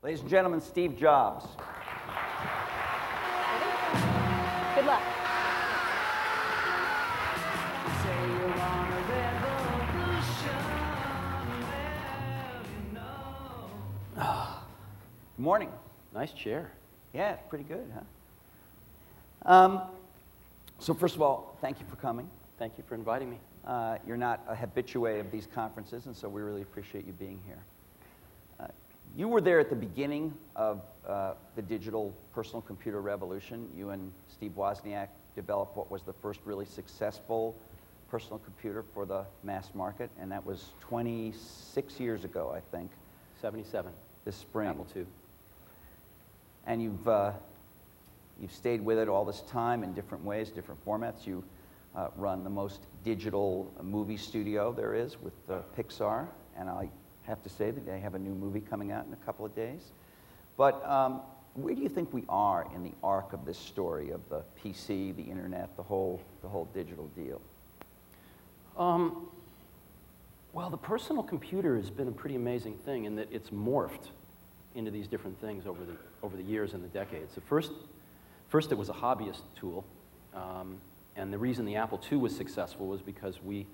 [0.00, 1.44] Ladies and gentlemen, Steve Jobs.
[4.76, 5.02] Good luck.
[15.34, 15.70] Good morning.
[16.14, 16.70] Nice chair.
[17.12, 19.52] Yeah, pretty good, huh?
[19.52, 19.82] Um,
[20.78, 22.30] so first of all, thank you for coming.
[22.56, 23.38] Thank you for inviting me.
[23.66, 27.40] Uh, you're not a habitué of these conferences, and so we really appreciate you being
[27.46, 27.64] here.
[29.16, 33.68] You were there at the beginning of uh, the digital personal computer revolution.
[33.76, 37.56] You and Steve Wozniak developed what was the first really successful
[38.10, 42.90] personal computer for the mass market, and that was 26 years ago, I think,
[43.40, 43.92] 77.
[44.24, 44.68] this spring.
[44.68, 45.04] Apple II.
[46.66, 47.32] And you've, uh,
[48.40, 51.26] you've stayed with it all this time in different ways, different formats.
[51.26, 51.44] You
[51.94, 56.88] uh, run the most digital movie studio there is with uh, Pixar, and I
[57.28, 59.54] have to say that they have a new movie coming out in a couple of
[59.54, 59.92] days.
[60.56, 61.20] But um,
[61.54, 65.14] where do you think we are in the arc of this story of the PC,
[65.14, 67.40] the internet, the whole, the whole digital deal?
[68.76, 69.28] Um,
[70.52, 74.10] well, the personal computer has been a pretty amazing thing in that it's morphed
[74.74, 77.36] into these different things over the, over the years and the decades.
[77.36, 77.72] At first,
[78.48, 79.84] first, it was a hobbyist tool.
[80.34, 80.78] Um,
[81.16, 83.66] and the reason the Apple II was successful was because we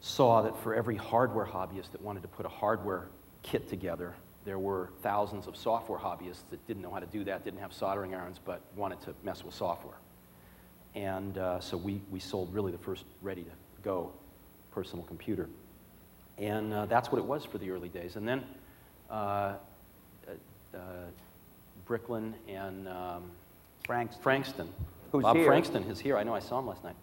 [0.00, 3.08] saw that for every hardware hobbyist that wanted to put a hardware
[3.42, 7.44] kit together, there were thousands of software hobbyists that didn't know how to do that,
[7.44, 9.96] didn't have soldering irons, but wanted to mess with software.
[10.94, 13.50] And uh, so we, we sold really the first ready to
[13.82, 14.12] go
[14.72, 15.48] personal computer.
[16.38, 18.16] And uh, that's what it was for the early days.
[18.16, 18.42] And then
[19.10, 19.56] uh, uh,
[20.74, 20.78] uh,
[21.86, 23.30] Bricklin and um,
[23.86, 24.68] Frank, Frankston,
[25.12, 25.46] Who's Bob here.
[25.46, 26.96] Frankston is here, I know I saw him last night,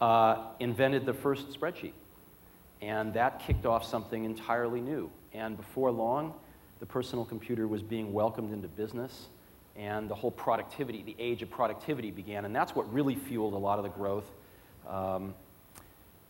[0.00, 1.92] uh, invented the first spreadsheet.
[2.82, 5.10] And that kicked off something entirely new.
[5.32, 6.34] And before long,
[6.80, 9.28] the personal computer was being welcomed into business,
[9.76, 12.44] and the whole productivity, the age of productivity began.
[12.44, 14.30] And that's what really fueled a lot of the growth.
[14.88, 15.34] Um,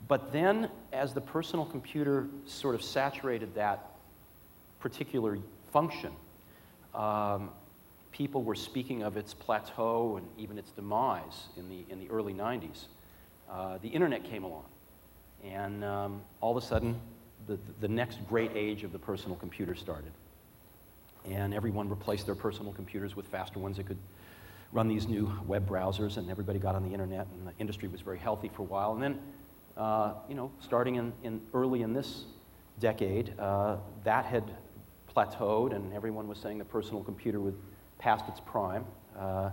[0.09, 3.91] but then, as the personal computer sort of saturated that
[4.81, 5.39] particular
[5.73, 6.13] function,
[6.95, 7.51] um,
[8.13, 12.35] people were speaking of its plateau and even its demise in the, in the early
[12.35, 12.87] 90s.
[13.49, 14.65] Uh, the internet came along.
[15.45, 17.01] And um, all of a sudden,
[17.47, 20.13] the, the next great age of the personal computer started.
[21.29, 23.99] And everyone replaced their personal computers with faster ones that could
[24.73, 28.01] run these new web browsers, and everybody got on the internet, and the industry was
[28.01, 28.93] very healthy for a while.
[28.93, 29.19] And then,
[29.77, 32.25] uh, you know, starting in, in early in this
[32.79, 34.45] decade, uh, that had
[35.15, 37.55] plateaued, and everyone was saying the personal computer was
[37.99, 38.85] past its prime.
[39.19, 39.51] Uh,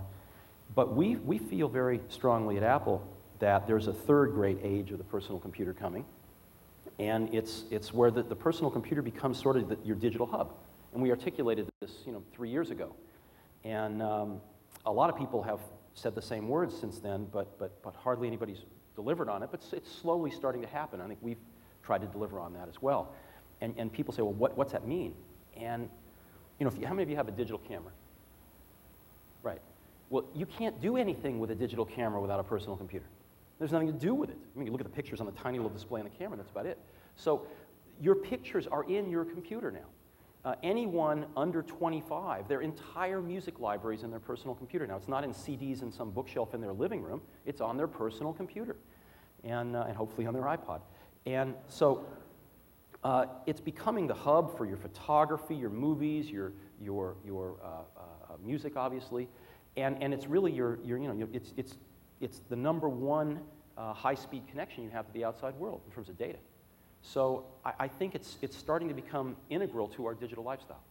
[0.74, 3.06] but we, we feel very strongly at Apple
[3.38, 6.04] that there's a third great age of the personal computer coming,
[6.98, 10.52] and it's, it's where the, the personal computer becomes sort of the, your digital hub.
[10.92, 12.94] And we articulated this, you know, three years ago.
[13.64, 14.40] And um,
[14.86, 15.60] a lot of people have
[15.94, 18.64] said the same words since then, but, but, but hardly anybody's
[18.96, 19.50] delivered on it.
[19.50, 21.00] But it's, it's slowly starting to happen.
[21.00, 21.38] I think we've
[21.82, 23.12] tried to deliver on that as well.
[23.60, 25.14] And, and people say, well, what, what's that mean?
[25.56, 25.88] And,
[26.58, 27.92] you know, you, how many of you have a digital camera?
[29.42, 29.60] Right.
[30.10, 33.06] Well, you can't do anything with a digital camera without a personal computer.
[33.58, 34.38] There's nothing to do with it.
[34.54, 36.36] I mean, you look at the pictures on the tiny little display on the camera,
[36.36, 36.78] that's about it.
[37.16, 37.46] So
[38.00, 39.86] your pictures are in your computer now.
[40.44, 44.86] Uh, anyone under 25, their entire music library is in their personal computer.
[44.86, 47.88] Now, it's not in CDs in some bookshelf in their living room, it's on their
[47.88, 48.76] personal computer
[49.44, 50.80] and, uh, and hopefully on their iPod.
[51.26, 52.06] And so
[53.04, 57.66] uh, it's becoming the hub for your photography, your movies, your, your, your uh,
[57.98, 59.28] uh, music, obviously.
[59.76, 61.78] And, and it's really your, your you know, your- it's, it's,
[62.20, 63.40] it's the number one
[63.76, 66.38] uh, high-speed connection you have to the outside world in terms of data.
[67.02, 70.82] So I, I think it's, it's starting to become integral to our digital lifestyle.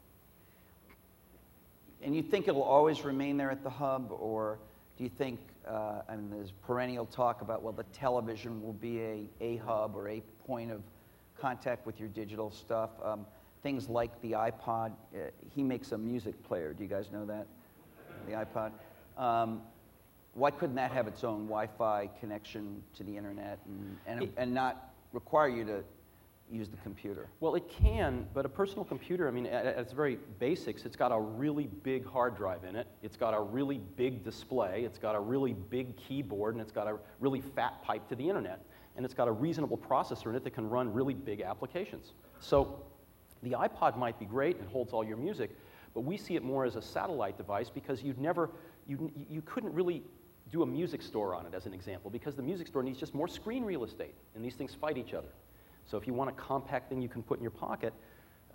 [2.02, 4.60] And you think it'll always remain there at the hub, or
[4.98, 9.02] do you think, uh, I mean, there's perennial talk about, well, the television will be
[9.02, 10.82] a, a hub or a point of
[11.40, 12.92] contact with your digital stuff?
[13.04, 13.26] Um,
[13.64, 16.74] things like the iPod, uh, he makes a music player.
[16.74, 17.48] Do you guys know that?
[18.28, 18.72] The iPod.
[19.18, 19.62] Um,
[20.38, 24.54] why couldn't that have its own Wi-Fi connection to the internet and, and, It- and
[24.54, 25.84] not require you to
[26.52, 27.28] use the computer?
[27.40, 30.96] Well, it can, but a personal computer, I mean, at, at its very basics, it's
[30.96, 32.86] got a really big hard drive in it.
[33.02, 34.84] It's got a really big display.
[34.84, 38.30] It's got a really big keyboard, and it's got a really fat pipe to the
[38.30, 38.64] internet.
[38.96, 42.14] And it's got a reasonable processor in it that can run really big applications.
[42.40, 42.84] So
[43.42, 45.50] the iPod might be great, it holds all your music,
[45.96, 48.52] but we see it more as a satellite device because you'd never,
[48.88, 50.04] you, you couldn't really
[50.52, 53.14] do a music store on it, as an example, because the music store needs just
[53.14, 55.28] more screen real estate, and these things fight each other.
[55.86, 57.94] So if you want a compact thing you can put in your pocket,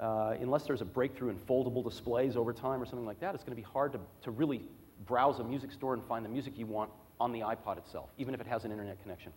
[0.00, 3.44] uh, unless there's a breakthrough in foldable displays over time or something like that, it's
[3.44, 4.62] going to be hard to, to really
[5.06, 6.90] browse a music store and find the music you want
[7.20, 9.32] on the iPod itself, even if it has an internet connection.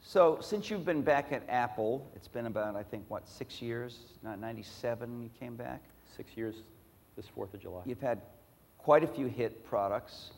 [0.00, 3.98] So since you've been back at Apple, it's been about, I think, what, six years?
[4.22, 5.80] Not 97 you came back?
[6.16, 6.56] Six years
[7.16, 7.82] this 4th of July.
[7.86, 8.20] You've had
[8.78, 10.32] quite a few hit products.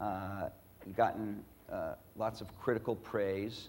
[0.00, 0.48] Uh,
[0.96, 3.68] gotten uh, lots of critical praise,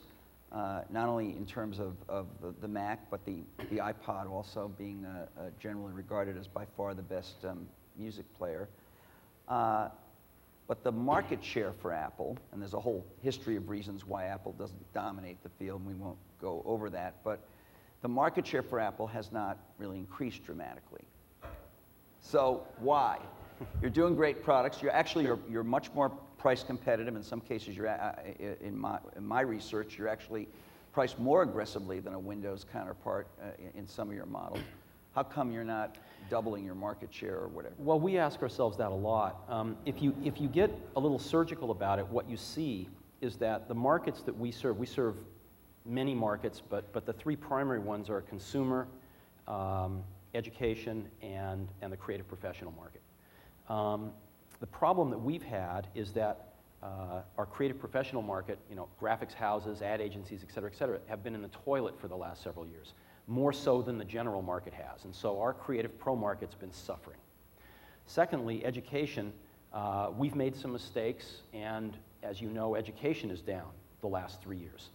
[0.52, 3.38] uh, not only in terms of, of the, the Mac, but the,
[3.70, 5.26] the iPod also being uh,
[5.60, 7.68] generally regarded as by far the best um,
[7.98, 8.68] music player.
[9.48, 9.90] Uh,
[10.68, 14.54] but the market share for Apple, and there's a whole history of reasons why Apple
[14.54, 17.40] doesn't dominate the field, and we won't go over that, but
[18.02, 21.04] the market share for Apple has not really increased dramatically.
[22.22, 23.20] So why?
[23.82, 24.82] You're doing great products.
[24.82, 26.12] You're actually you're, you're much more
[26.44, 27.16] price competitive.
[27.16, 30.50] In some cases, you're a- a- in my in my research, you're actually
[30.92, 33.46] priced more aggressively than a Windows counterpart uh,
[33.80, 34.60] in some of your models.
[35.16, 35.96] How come you're not
[36.30, 37.76] doubling your market share or whatever?
[37.78, 39.46] Well, we ask ourselves that a lot.
[39.48, 42.90] Um, if, you, if you get a little surgical about it, what you see
[43.22, 45.16] is that the markets that we serve, we serve
[45.86, 48.88] many markets, but, but the three primary ones are consumer,
[49.48, 50.04] um,
[50.34, 53.02] education, and, and the creative professional market.
[53.70, 54.12] Um,
[54.64, 59.34] the problem that we've had is that uh, our creative professional market, you know, graphics
[59.34, 62.42] houses, ad agencies, et cetera, et cetera, have been in the toilet for the last
[62.42, 62.94] several years,
[63.28, 65.04] more so than the general market has.
[65.04, 67.18] And so our creative pro market's been suffering.
[68.06, 69.34] Secondly, education.
[69.74, 73.68] Uh, we've made some mistakes, and as you know, education is down
[74.00, 74.92] the last three years.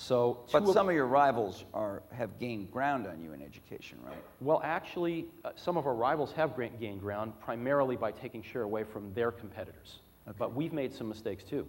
[0.00, 4.16] So, But some of your rivals are, have gained ground on you in education, right?
[4.40, 8.82] well, actually, uh, some of our rivals have gained ground primarily by taking share away
[8.82, 9.98] from their competitors.
[10.38, 11.66] But we've made some mistakes too.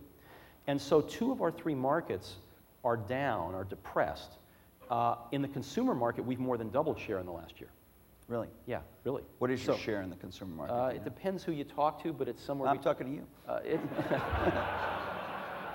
[0.68, 2.38] And so, two of our three markets
[2.86, 4.38] are down, are depressed.
[4.90, 7.70] Uh, in the consumer market, we've more than doubled share in the last year.
[8.30, 8.48] Really?
[8.66, 9.24] Yeah, really.
[9.40, 10.74] What is your So, share in the consumer market?
[10.74, 12.70] Uh, it depends who you talk to, but it's somewhere.
[12.70, 13.28] I'm talking to you.
[13.46, 13.80] uh, it,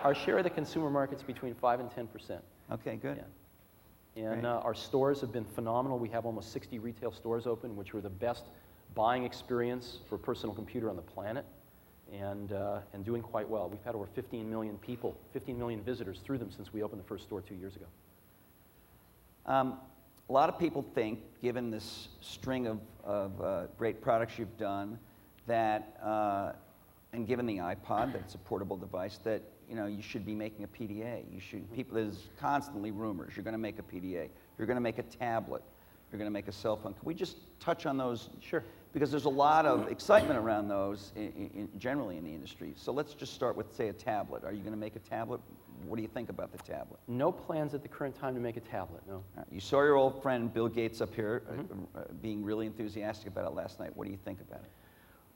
[0.03, 2.43] our share of the consumer market's between five and ten percent.
[2.71, 3.17] Okay, good.
[3.17, 3.25] Yeah.
[4.17, 5.99] And uh, our stores have been phenomenal.
[5.99, 8.45] We have almost 60 retail stores open, which were the best
[8.95, 11.45] buying experience for a personal computer on the planet,
[12.11, 13.69] and, uh, and doing quite well.
[13.69, 17.07] We've had over 15 million people, 15 million visitors through them since we opened the
[17.07, 17.85] first store two years ago.
[19.45, 19.79] Um,
[20.29, 24.99] a lot of people think, given this string of, of uh, great products you've done,
[25.47, 26.53] that, uh,
[27.13, 30.35] and given the iPod, that it's a portable device, that you know you should be
[30.35, 31.25] making a PDA.
[31.33, 31.73] You should.
[31.75, 33.37] People, there's constantly rumors.
[33.37, 34.29] You're going to make a PDA.
[34.59, 35.63] You're going to make a tablet.
[36.11, 36.95] You're going to make a cell phone.
[36.95, 38.31] Can we just touch on those?
[38.41, 38.63] Sure.
[38.93, 42.73] Because there's a lot of excitement around those in, in, generally in the industry.
[42.77, 44.45] So let's just start with, say, a tablet.
[44.45, 45.41] Are you going to make a tablet?
[45.85, 46.99] What do you think about the tablet?
[47.07, 49.23] No plans at the current time to make a tablet, no.
[49.37, 53.29] Right, You saw your old friend Bill Gates up here uh, uh, being really enthusiastic
[53.29, 53.95] about it last night.
[53.95, 54.71] What do you think about it?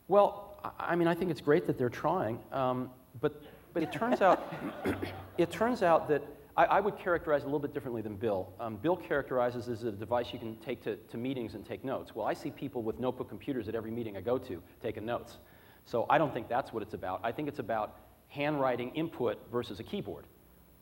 [0.09, 2.91] Well, I I mean, I think it's great that they're trying, um,
[3.21, 3.43] but,
[3.73, 4.53] but it turns out,
[5.39, 6.23] it turns out that
[6.57, 8.53] I, I would characterize it a little bit differently than Bill.
[8.59, 11.85] Um, Bill characterizes it as a device you can take to, to meetings and take
[11.85, 12.15] notes.
[12.15, 15.39] Well, I see people with notebook computers at every meeting I go to taking notes.
[15.85, 17.21] So I don't think that's what it's about.
[17.25, 17.97] I think it's about
[18.29, 20.25] handwriting input versus a keyboard.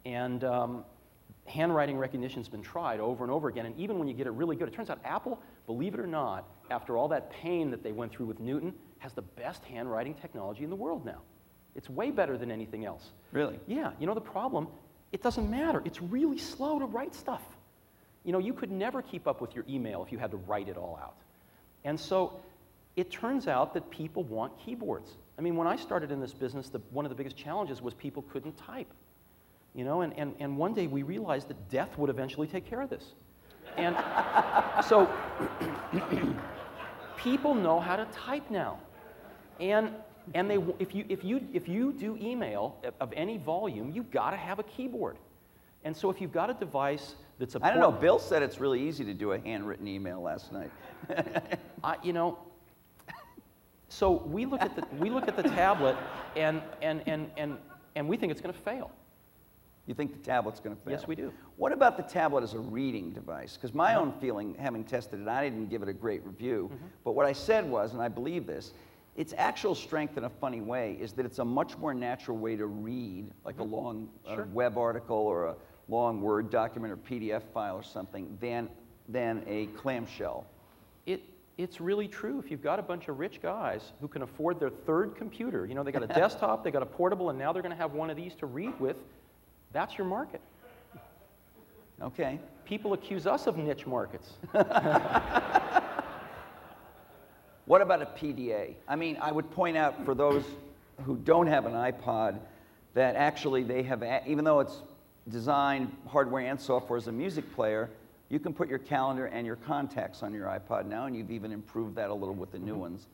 [0.04, 0.84] And um,
[1.46, 4.56] handwriting recognition's been tried over and over again, and even when you get it really
[4.56, 7.92] good, it turns out Apple, believe it or not, after all that pain that they
[7.92, 11.22] went through with Newton, has the best handwriting technology in the world now.
[11.78, 13.12] It's way better than anything else.
[13.30, 13.60] Really?
[13.68, 14.66] Yeah, you know the problem?
[15.12, 15.80] It doesn't matter.
[15.84, 17.40] It's really slow to write stuff.
[18.24, 20.68] You know, you could never keep up with your email if you had to write
[20.68, 21.14] it all out.
[21.84, 22.40] And so
[22.96, 25.12] it turns out that people want keyboards.
[25.38, 27.94] I mean, when I started in this business, the, one of the biggest challenges was
[27.94, 28.92] people couldn't type.
[29.72, 32.80] You know, and, and, and one day we realized that death would eventually take care
[32.80, 33.12] of this.
[33.76, 33.96] And
[34.84, 35.08] so
[37.16, 38.80] people know how to type now.
[39.60, 39.90] And,
[40.34, 44.30] and they, if, you, if, you, if you do email of- any volume, you've got
[44.30, 45.16] to have a keyboard.
[45.84, 47.92] And so if you've got a device that's a I don't know.
[47.92, 50.70] Bill said it's really easy to do a handwritten email last night.
[51.84, 52.38] I, you know,
[53.88, 55.96] so we look at the, we look at the tablet
[56.36, 57.56] and, and, and, and,
[57.94, 58.90] and we think it's going to fail.
[59.86, 60.92] You think the tablet's going to fail?
[60.92, 61.32] Yes, we do.
[61.56, 63.54] What about the tablet as a reading device?
[63.54, 66.70] Because my own feeling, having tested it, I didn't give it a great review.
[66.70, 66.86] Mm-hmm.
[67.04, 68.74] But what I said was, and I believe this,
[69.18, 72.54] its actual strength in a funny way is that it's a much more natural way
[72.54, 74.54] to read, like a long uh, Mm-hmm.
[74.54, 75.56] Web article or a
[75.88, 78.68] long Word document or PDF file or something, than,
[79.08, 80.46] than a clamshell.
[81.04, 81.24] It,
[81.56, 82.38] it's really true.
[82.38, 85.74] If you've got a bunch of rich guys who can afford their third computer, you
[85.74, 87.94] know, they got a desktop, they got a portable, and now they're going to have
[87.94, 88.98] one of these to read with,
[89.72, 90.40] that's your market.
[92.00, 92.38] Okay.
[92.64, 94.34] People accuse us of niche markets.
[97.68, 98.76] What about a PDA?
[98.88, 100.42] I mean, I would point out for those
[101.04, 102.38] who don't have an iPod
[102.94, 104.80] that actually they have, even though it's
[105.28, 107.90] designed hardware and software as a music player,
[108.30, 111.52] you can put your calendar and your contacts on your iPod now, and you've even
[111.52, 113.06] improved that a little with the new ones.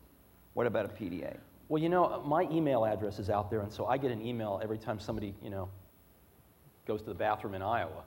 [0.52, 1.36] What about a PDA?
[1.68, 4.60] Well, you know, my email address is out there, and so I get an email
[4.62, 5.68] every time somebody, you know,
[6.86, 8.04] goes to the bathroom in Iowa.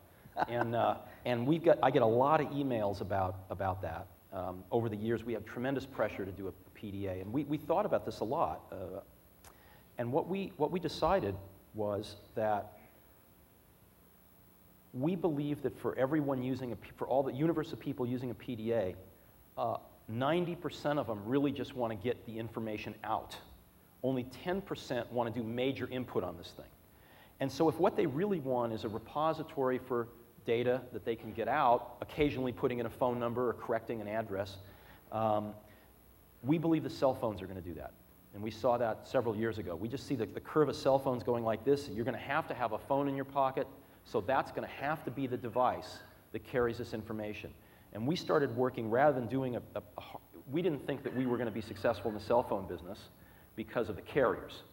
[0.48, 4.08] and uh, and we've got, I get a lot of emails about, about that.
[4.34, 7.58] Um, over the years, we have tremendous pressure to do a PDA, and we, we
[7.58, 8.62] thought about this a lot.
[8.72, 9.00] Uh,
[9.98, 11.36] and what we, what we decided
[11.74, 12.74] was that
[14.94, 18.36] we believe that for everyone using a, for all the universe of people using a
[18.36, 18.96] PDA,
[19.58, 19.78] uh,
[20.12, 23.36] 90% of them really just want to get the information out.
[24.04, 26.66] Only 10% want to do major input on this thing.
[27.40, 30.08] And so, if what they really want is a repository for
[30.48, 34.08] data that they can get out, occasionally putting in a phone number or correcting an
[34.08, 34.58] address,
[35.12, 35.54] um,
[36.42, 37.92] we believe the cell phones are going to do that.
[38.34, 39.76] And we saw that several years ago.
[39.76, 41.90] We just see the, the curve of cell phones going like this.
[41.90, 43.68] You're going to have to have a phone in your pocket,
[44.06, 46.00] so that's going to have to be the device
[46.32, 47.52] that carries this information.
[47.94, 50.02] And we started working rather than doing a, a, a
[50.50, 53.00] we didn't think that we were going to be successful in the cell phone business
[53.56, 54.64] because of the carriers.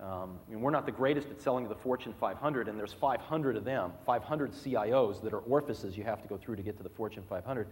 [0.00, 2.92] Um, I mean, we're not the greatest at selling to the Fortune 500, and there's
[2.92, 6.76] 500 of them, 500 CIOs that are orifices you have to go through to get
[6.76, 7.66] to the Fortune 500.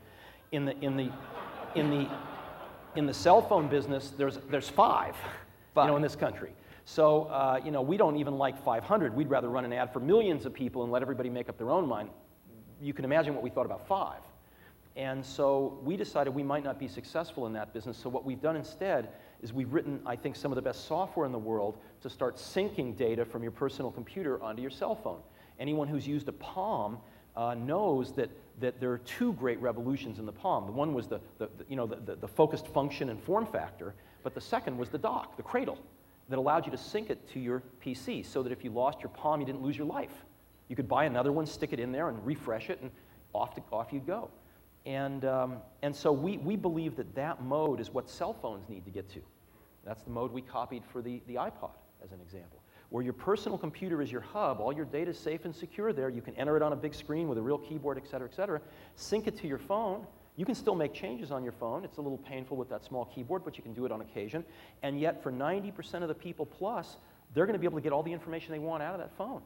[0.53, 1.13] In the, in the,
[1.75, 2.09] in the,
[2.97, 5.15] in the cell phone business, there's, there's five,
[5.77, 6.53] you know, in this country.
[6.87, 9.15] So, uh, you know, we don't even like 500.
[9.15, 11.71] We'd rather run an ad for millions of people and let everybody make up their
[11.71, 12.09] own mind.
[12.81, 14.21] You can imagine what we thought about five.
[14.97, 17.97] And so we decided we might not be successful in that business.
[17.97, 19.09] So what we've done instead
[19.43, 22.37] is we've written, I think, some of the best software in the world to start
[22.37, 25.21] syncing data from your personal computer onto your cell phone.
[25.59, 26.99] Anyone who's used a Palm
[27.37, 30.67] uh, knows that, that there are two great revolutions in the Palm.
[30.67, 33.47] The one was the, the, the- you know, the, the, the focused function and form
[33.47, 35.79] factor, but the second was the dock, the cradle,
[36.29, 39.11] that allowed you to sync it to your PC so that if you lost your
[39.11, 40.25] Palm, you didn't lose your life.
[40.69, 42.91] You could buy another one, stick it in there, and refresh it, and
[43.35, 44.31] off, to, off you'd go.
[44.87, 48.85] And, um, and so we, we believe that that mode is what cell phones need
[48.85, 49.21] to get to.
[49.85, 51.71] That's the mode we copied for the, the iPod,
[52.03, 52.61] as an example.
[52.91, 56.09] Where your personal computer is your hub, all your data is safe and secure there.
[56.09, 58.35] You can enter it on a big screen with a real keyboard, et cetera, et
[58.35, 58.61] cetera.
[58.95, 60.07] Sync it to your phone.
[60.37, 61.85] You can still make changes on your phone.
[61.85, 64.45] It's a little painful with that small keyboard, but you can do it on occasion.
[64.83, 66.97] And yet, for 90% of the people plus,
[67.33, 69.17] they're going to be able to get all the information they want out of that
[69.17, 69.43] phone.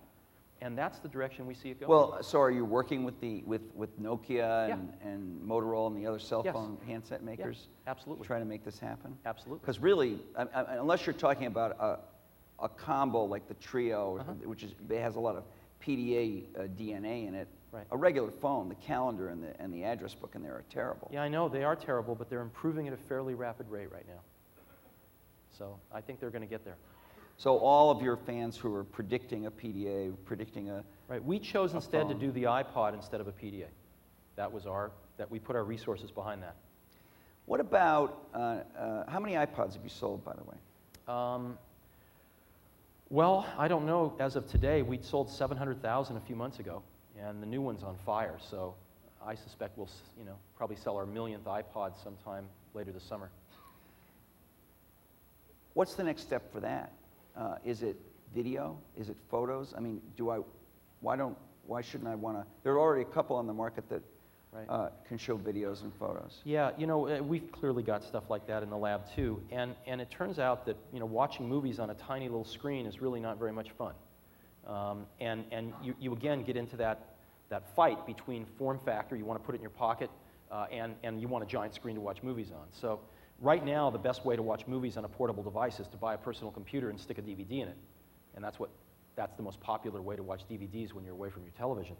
[0.60, 1.88] And that's the direction we see it going.
[1.90, 4.28] Well, so are you working with the with, with Nokia
[4.68, 4.72] Yeah.
[4.72, 6.54] and, and Motorola and the other cell Yes.
[6.54, 7.68] phone handset makers?
[7.86, 8.26] absolutely.
[8.26, 9.16] Trying to make this happen?
[9.24, 9.60] Absolutely.
[9.60, 11.98] Because really, I, I, unless you're talking about a,
[12.64, 14.32] a combo like the Treo, Uh-huh.
[14.44, 15.44] which is, it has a lot of
[15.80, 17.86] PDA uh, DNA in it, Right.
[17.90, 21.10] a regular phone, the calendar and the, and the address book in there are terrible.
[21.12, 24.06] Yeah, I know they are terrible, but they're improving at a fairly rapid rate right
[24.08, 24.20] now.
[25.50, 26.76] So I think they're going to get there.
[27.38, 31.25] So all of your fans who are predicting a PDA, predicting a, Right.
[31.25, 33.68] We chose instead to do the iPod instead of a PDA.
[34.37, 36.54] That was our that we put our resources behind that.
[37.47, 40.57] what about, uh, uh, how many iPods have you sold, by the way?
[41.09, 41.59] Um,
[43.09, 44.14] well, I don't know.
[44.21, 46.83] As of today, we'd sold 700,000 a few months ago,
[47.18, 48.37] and the new one's on fire.
[48.38, 48.75] So
[49.26, 53.30] I suspect we'll, you know, probably sell our millionth iPod sometime later this summer.
[55.73, 56.92] What's the next step for that?
[57.38, 57.97] Uh, is it
[58.35, 58.76] video?
[58.99, 59.73] Is it photos?
[59.76, 60.40] I mean, do I,
[61.00, 62.45] why don't, why shouldn't I want to?
[62.64, 64.02] There are already a couple on the market that
[64.50, 64.64] Right.
[64.71, 66.40] uh, can show videos and photos.
[66.42, 69.42] Yeah, you know, uh, we've clearly got stuff like that in the lab too.
[69.50, 72.87] And, and it turns out that, you know, watching movies on a tiny little screen
[72.87, 73.92] is really not very much fun.
[74.66, 77.16] Um, and and you, you again get into that,
[77.50, 80.11] that fight between form factor, you want to put it in your pocket,
[80.50, 82.66] uh, and, and you want a giant screen to watch movies on.
[82.73, 83.00] So
[83.40, 86.14] right now, the best way to watch movies on a portable device is to buy
[86.14, 87.76] a personal computer and stick a DVD in it.
[88.35, 88.71] And that's what,
[89.16, 91.97] that's the most popular way to watch DVDs when you're away from your television.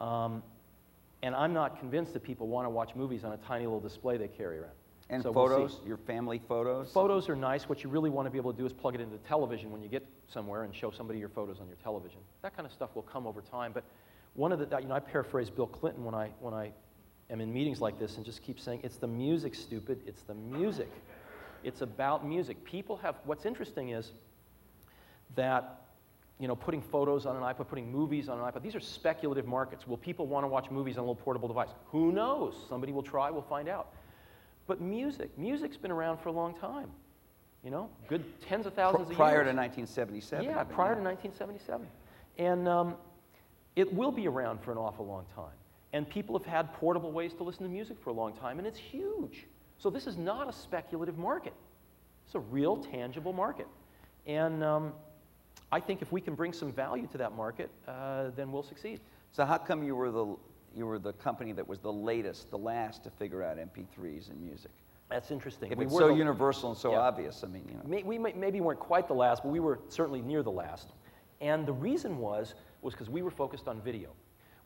[0.00, 0.42] Um,
[1.22, 4.16] and I'm not convinced that people want to watch movies on a tiny little display
[4.16, 4.72] they carry around.
[5.10, 6.92] And So we'll photos, your family photos?
[6.92, 7.68] Photos are nice.
[7.68, 9.72] What you really want to be able to do is plug it into the television
[9.72, 12.18] when you get somewhere and show somebody your photos on your television.
[12.42, 13.72] That kind of stuff will come over time.
[13.72, 13.84] But
[14.34, 16.72] one of the, you know, I paraphrase Bill Clinton when I, when I
[17.30, 20.00] am in meetings like this and just keep saying, it's the music, stupid.
[20.06, 20.90] It's the music.
[21.62, 22.62] It's about music.
[22.64, 24.12] People have, what's interesting is
[25.34, 25.82] that,
[26.38, 29.46] you know, putting photos on an iPod, putting movies on an iPod, these are speculative
[29.46, 29.86] markets.
[29.86, 31.68] Will people want to watch movies on a little portable device?
[31.86, 32.54] Who knows?
[32.68, 33.88] Somebody will try, we'll find out.
[34.66, 36.90] But music, music's been around for a long time.
[37.64, 39.16] You know, good tens of thousands of years.
[39.16, 40.44] prior to 1977?
[40.44, 41.86] Yeah, prior to 1977.
[42.38, 42.94] And um,
[43.74, 45.56] it will be around for an awful long time.
[45.92, 48.66] And people have had portable ways to listen to music for a long time, and
[48.66, 49.46] it's huge.
[49.78, 51.54] So this is not a speculative market.
[52.26, 53.66] It's a real, tangible market.
[54.26, 54.92] And um,
[55.72, 59.00] I think if we can bring some value to that market, uh, then we'll succeed.
[59.32, 60.36] So how come you were the
[60.76, 64.38] you were the company that was the latest, the last to figure out MP3s and
[64.40, 64.70] music?
[65.08, 65.72] That's interesting.
[65.72, 67.00] If We it's so the- universal and so Yeah.
[67.00, 67.80] obvious, I mean, you know.
[67.86, 70.92] May, we may, maybe weren't quite the last, but we were certainly near the last.
[71.40, 74.10] And the reason was was because we were focused on video.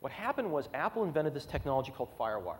[0.03, 2.57] What happened was Apple invented this technology called FireWire,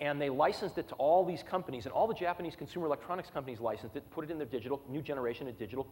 [0.00, 3.60] and they licensed it to all these companies, and all the Japanese consumer electronics companies
[3.60, 5.86] licensed it, put it in their digital new generation of digital,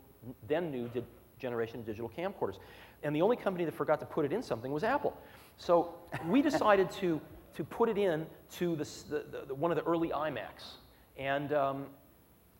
[0.49, 1.05] then new di-
[1.39, 2.57] generation of digital camcorders.
[3.05, 5.17] And the only company that forgot to put it in something was Apple.
[5.57, 5.95] So
[6.27, 7.21] we decided to
[7.55, 8.27] to put it in
[8.57, 10.79] to the, the, the, one of the early iMacs,
[11.17, 11.87] and um,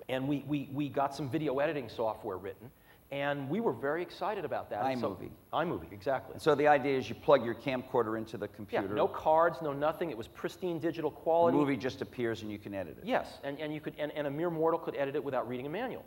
[0.09, 2.71] and we, we, we got some video editing software written,
[3.11, 4.85] and we were very excited about that.
[4.85, 5.31] And so- iMovie.
[5.53, 6.35] iMovie, exactly.
[6.35, 8.87] And so the idea is you plug your camcorder into the computer.
[8.89, 10.11] Yeah, no cards, no nothing.
[10.11, 11.57] It was pristine digital quality.
[11.57, 13.07] the movie just appears and you can edit it.
[13.07, 15.67] Yes, and, and you could, and, and a mere mortal could edit it without reading
[15.67, 16.05] a manual.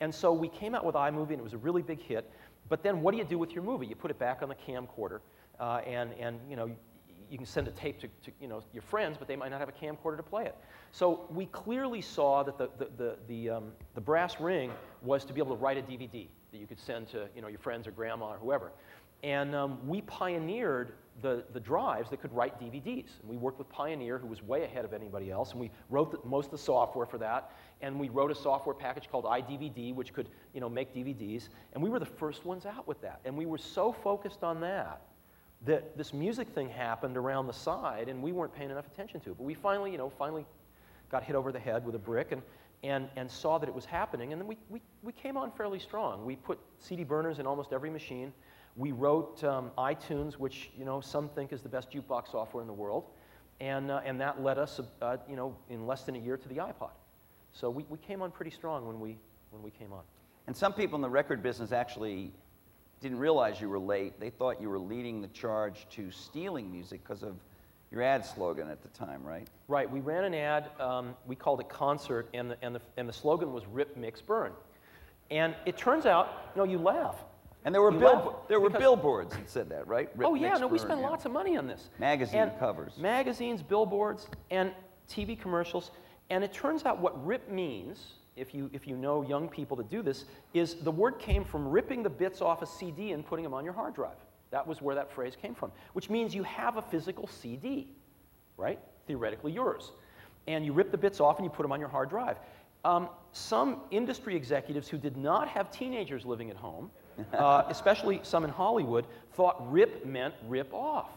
[0.00, 2.30] And so we came out with iMovie, and it was a really big hit.
[2.68, 3.86] But then, what do you do with your movie?
[3.86, 5.20] You put it back on the camcorder,
[5.58, 6.70] uh, and, and you know,
[7.30, 9.60] you can send a tape to, to you know, your friends, but they might not
[9.60, 10.56] have a camcorder to play it.
[10.90, 15.32] So we clearly saw that the, the, the, the, um, the brass ring was to
[15.32, 17.86] be able to write a DVD that you could send to you know, your friends
[17.86, 18.72] or grandma or whoever.
[19.22, 23.20] And um, we pioneered the, the drives that could write DVDs.
[23.20, 26.10] And we worked with Pioneer, who was way ahead of anybody else, and we wrote
[26.10, 27.52] the, most of the software for that.
[27.82, 31.48] And we wrote a software package called iDVD, which could you know, make DVDs.
[31.74, 33.20] And we were the first ones out with that.
[33.24, 35.02] And we were so focused on that
[35.66, 39.30] that this music thing happened around the side, and we weren't paying enough attention to
[39.30, 39.36] it.
[39.36, 40.46] But we finally, you know, finally
[41.10, 42.40] got hit over the head with a brick and,
[42.82, 44.32] and, and saw that it was happening.
[44.32, 46.24] And then we, we, we came on fairly strong.
[46.24, 48.32] We put CD burners in almost every machine.
[48.76, 52.66] We wrote um, iTunes, which you know, some think is the best jukebox software in
[52.66, 53.04] the world.
[53.60, 56.48] And, uh, and that led us, uh, you know, in less than a year to
[56.48, 56.90] the iPod.
[57.52, 59.18] So we, we came on pretty strong when we,
[59.50, 60.02] when we came on.
[60.46, 62.32] And some people in the record business actually
[63.00, 64.18] didn't realize you were late.
[64.18, 67.36] They thought you were leading the charge to stealing music because of
[67.90, 69.48] your ad slogan at the time, right?
[69.68, 73.08] Right, we ran an ad, um, we called it Concert, and the, and, the, and
[73.08, 74.52] the slogan was Rip, Mix, Burn.
[75.30, 77.16] And it turns out, you know, you laugh.
[77.64, 80.08] And there were, bill- there were billboards that said that, right?
[80.16, 81.08] Rip, oh, yeah, mix, no, we burn, spent yeah.
[81.08, 81.90] lots of money on this.
[81.98, 82.96] Magazine And covers.
[82.96, 84.72] Magazines, billboards, and
[85.08, 85.90] TV commercials.
[86.30, 89.90] And it turns out what rip means, if you, if you know young people that
[89.90, 90.24] do this,
[90.54, 93.64] is the word came from ripping the bits off a CD and putting them on
[93.64, 94.16] your hard drive.
[94.50, 97.88] That was where that phrase came from, which means you have a physical CD,
[98.56, 98.78] right?
[99.06, 99.92] Theoretically yours.
[100.46, 102.36] And you rip the bits off and you put them on your hard drive.
[102.84, 106.90] Um, some industry executives who did not have teenagers living at home,
[107.32, 111.10] uh, especially some in Hollywood, thought rip meant rip off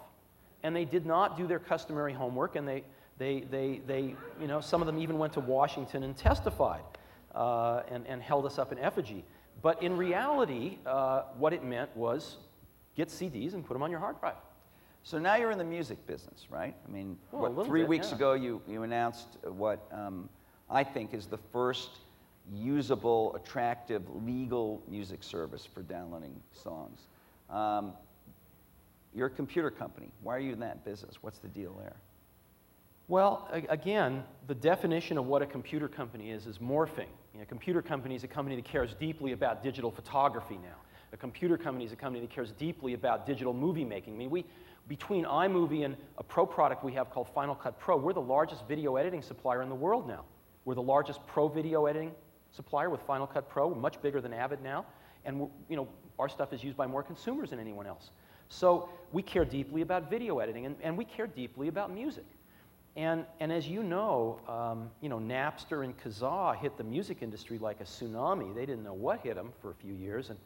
[0.64, 2.84] and they did not do their customary homework, and they,
[3.18, 6.84] they, they, they you know, some of them even went to Washington and testified
[7.36, 9.24] uh, and, and held us up in effigy.
[9.62, 12.38] But in reality, uh, what it meant was
[12.96, 14.36] get CDs and put them on your hard drive.
[15.04, 16.76] So now you're in the music business, right?
[16.88, 18.16] I mean, Well, what, three bit, weeks yeah.
[18.16, 20.30] ago you, you announced what um,
[20.70, 21.90] I think is the first
[22.54, 27.02] usable, attractive, legal music service for downloading songs.
[27.50, 27.94] Um,
[29.14, 30.12] you're a computer company.
[30.22, 31.16] Why are you in that business?
[31.22, 31.96] What's the deal there?
[33.10, 37.10] Well, again, the definition of what a computer company is is morphing.
[37.34, 40.78] You know, a computer company is a company that cares deeply about digital photography now.
[41.14, 44.16] A computer company is a company that cares deeply about digital movie making.
[44.16, 44.46] I mean, we,
[44.88, 48.68] between iMovie and a pro product we have called Final Cut Pro, we're the largest
[48.68, 50.26] video editing supplier in the world now.
[50.66, 52.12] We're the largest pro video editing
[52.52, 54.86] supplier with Final Cut Pro, We're much bigger than Avid now,
[55.24, 58.10] and you know, our stuff is used by more consumers than anyone else.
[58.50, 62.26] So we care deeply about video editing, and, and we care deeply about music.
[62.96, 67.58] And, and as you know, um, you know, Napster and Kazaa hit the music industry
[67.58, 68.54] like a tsunami.
[68.54, 70.30] They didn't know what hit them for a few years.
[70.30, 70.38] And,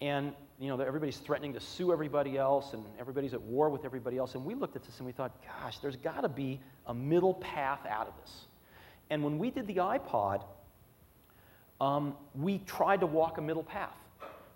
[0.00, 4.18] and you know, everybody's threatening to sue everybody else, and everybody's at war with everybody
[4.18, 4.34] else.
[4.34, 5.32] And we looked at this and we thought,
[5.62, 8.46] gosh, there's got to be a middle path out of this.
[9.10, 10.42] And when we did the iPod,
[11.80, 13.94] um, we tried to walk a middle path.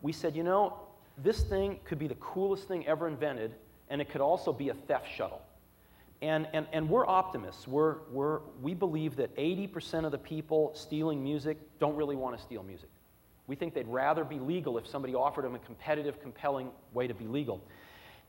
[0.02, 0.76] We said, you know,
[1.18, 3.55] this thing could be the coolest thing ever invented,
[3.88, 5.42] and it could also be a theft shuttle.
[6.20, 7.68] And, and, and we're optimists.
[7.68, 12.42] We're, we're, we believe that 80% of the people stealing music don't really want to
[12.42, 12.88] steal music.
[13.46, 17.14] We think they'd rather be legal if somebody offered them a competitive, compelling way to
[17.14, 17.62] be legal.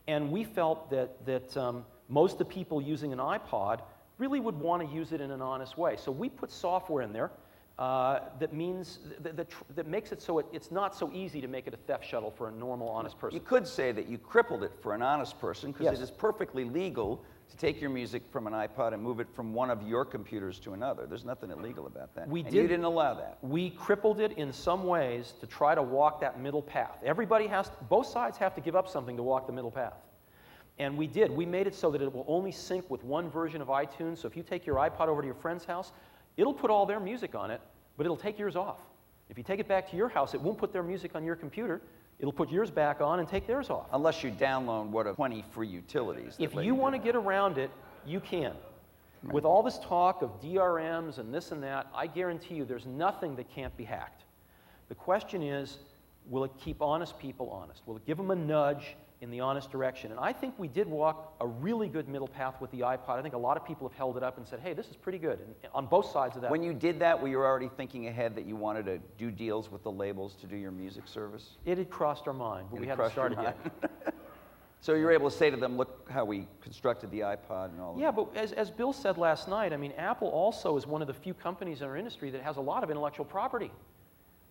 [0.06, 3.80] And we felt that, that um, most of the people using an iPod
[4.18, 5.96] really would want to use it in an honest way.
[5.96, 7.30] So we put software in there
[7.78, 11.40] uh, that means that, that, tr- that makes it so it, it's not so easy
[11.40, 13.34] to make it a theft shuttle for a normal, honest person.
[13.34, 15.98] You could say that you crippled it for an honest person because Yes.
[15.98, 19.52] it is perfectly legal to take your music from an iPod and move it from
[19.52, 21.06] one of your computers to another.
[21.06, 22.28] There's nothing illegal about that.
[22.28, 23.38] We and you did- didn't allow that.
[23.42, 26.98] We crippled it in some ways to try to walk that middle path.
[27.04, 29.94] Everybody has, to, both sides have to give up something to walk the middle path.
[30.78, 31.30] And we did.
[31.30, 34.18] We made it so that it will only sync with one version of iTunes.
[34.18, 35.92] So if you take your iPod over to your friend's house,
[36.36, 37.60] it'll put all their music on it,
[37.96, 38.80] but it'll take yours off.
[39.28, 41.36] If you take it back to your house, it won't put their music on your
[41.36, 41.80] computer.
[42.18, 43.86] It'll put yours back on and take theirs off.
[43.92, 46.36] Unless you download what are 20 free utilities.
[46.38, 47.70] If you want to get around it,
[48.06, 48.54] you can.
[49.30, 53.36] With all this talk of DRMs and this and that, I guarantee you there's nothing
[53.36, 54.24] that can't be hacked.
[54.88, 55.78] The question is,
[56.28, 57.82] will it keep honest people honest?
[57.86, 60.10] Will it give them a nudge in the honest direction?
[60.12, 63.08] And I think we did walk a really good middle path with the iPod.
[63.18, 64.96] I think a lot of people have held it up and said, hey, this is
[64.96, 66.50] pretty good, and on both sides of that.
[66.50, 69.72] When you did that, were you already thinking ahead that you wanted to do deals
[69.72, 71.56] with the labels to do your music service?
[71.64, 73.56] it had crossed our mind, but It we had hadn't started yet.
[74.80, 77.80] So you were able to say to them, look how we constructed the iPod and
[77.80, 78.16] all Yeah, that.
[78.16, 81.14] but as, as Bill said last night, I mean, Apple also is one of the
[81.14, 83.72] few companies in our industry that has a lot of intellectual property.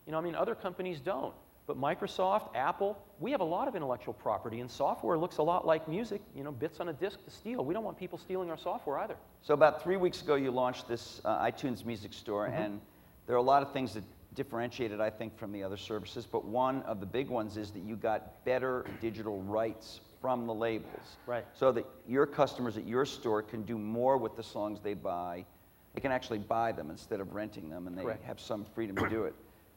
[0.07, 1.35] You know, I mean, other companies don't.
[1.65, 5.65] But Microsoft, Apple, we have a lot of intellectual property, and software looks a lot
[5.65, 7.63] like music, you know, bits on a disk to steal.
[7.63, 9.15] We don't want people stealing our software either.
[9.41, 12.61] So about three weeks ago, you launched this uh, iTunes Music Store, Mm-hmm.
[12.61, 12.81] and
[13.27, 14.03] there are a lot of things that
[14.35, 16.25] differentiate it, I think, from the other services.
[16.25, 20.53] But one of the big ones is that you got better digital rights from the
[20.53, 21.45] labels, Right.
[21.53, 25.45] So that your customers at your store can do more with the songs they buy.
[25.93, 28.23] They can actually buy them instead of renting them, and they Correct.
[28.23, 29.35] have some freedom to do it.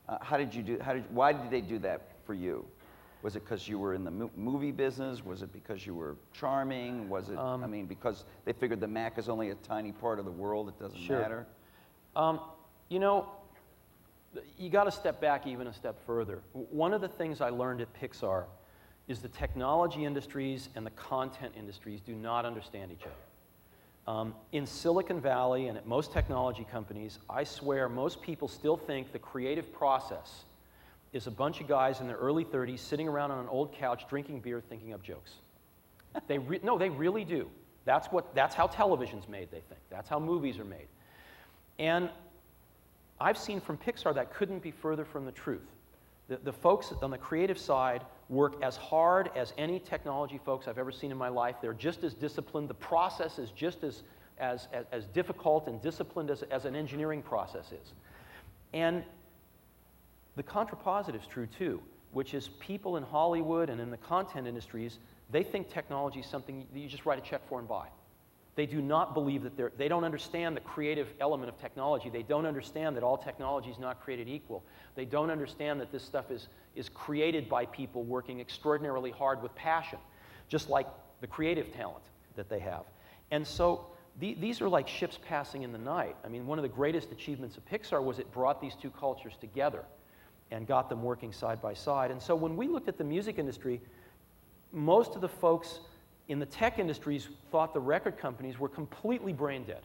[0.09, 0.79] Uh, how did you do?
[0.81, 1.05] How did?
[1.13, 2.65] Why did they do that for you?
[3.23, 5.25] Was it because you were in the mo- movie business?
[5.25, 7.09] Was it because you were charming?
[7.09, 7.39] Was it?
[7.39, 10.31] Um, I mean, because they figured the Mac is only a tiny part of the
[10.31, 10.69] world.
[10.69, 11.19] It doesn't Sure.
[11.19, 11.47] matter.
[12.15, 12.41] Um,
[12.89, 13.27] you know,
[14.59, 16.43] you got to step back even a step further.
[16.53, 18.45] One of the things I learned at Pixar
[19.09, 23.15] is the technology industries and the content industries do not understand each other.
[24.07, 29.13] Um, in Silicon Valley and at most technology companies, I swear most people still think
[29.13, 30.45] the creative process
[31.13, 34.05] is a bunch of guys in their early 30s sitting around on an old couch
[34.09, 35.33] drinking beer thinking up jokes.
[36.29, 37.51] They re- no, they really do.
[37.85, 39.81] That's, what, that's how television's made, they think.
[39.91, 40.87] That's how movies are made.
[41.79, 42.09] And
[43.21, 45.67] I've seen from Pixar that couldn't be further from the truth.
[46.29, 50.79] The, the folks on the creative side work as hard as any technology folks I've
[50.79, 51.57] ever seen in my life.
[51.61, 52.69] They're just as disciplined.
[52.69, 54.03] The process is just as,
[54.39, 57.93] as, as, as difficult and disciplined as, as an engineering process is.
[58.73, 59.05] And
[60.35, 61.81] the contrapositive is true too,
[62.13, 64.99] which is people in Hollywood and in the content industries,
[65.31, 67.87] they think technology is something that you just write a check for and buy.
[68.57, 72.09] They do not believe that they're, they don't understand the creative element of technology.
[72.09, 74.65] They don't understand that all technology is not created equal.
[74.95, 79.55] They don't understand that this stuff is, is created by people working extraordinarily hard with
[79.55, 79.99] passion,
[80.49, 80.87] just like
[81.21, 82.85] the creative talent that they have.
[83.31, 83.89] And so
[84.21, 86.17] the, these are like ships passing in the night.
[86.25, 89.35] I mean, one of the greatest achievements of Pixar was it brought these two cultures
[89.39, 89.85] together
[90.51, 92.11] and got them working side by side.
[92.11, 93.83] And so when we looked at the music industry,
[94.73, 95.81] most of the folks
[96.29, 99.83] in the tech industries thought the record companies were completely brain dead.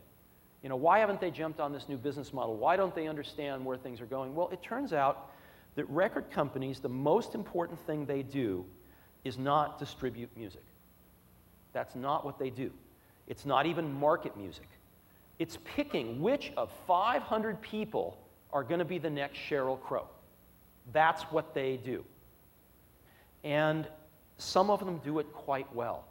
[0.63, 2.55] You know, why haven't they jumped on this new business model?
[2.55, 4.35] Why don't they understand where things are going?
[4.35, 5.31] Well, it turns out
[5.75, 8.65] that record companies, the most important thing they do
[9.23, 10.63] is not distribute music.
[11.73, 12.71] That's not what they do.
[13.27, 14.67] It's not even market music.
[15.39, 18.17] It's picking which of 500 people
[18.51, 20.07] are going to be the next Sheryl Crow.
[20.91, 22.03] That's what they do.
[23.43, 23.87] And
[24.37, 26.05] some of them do it quite well.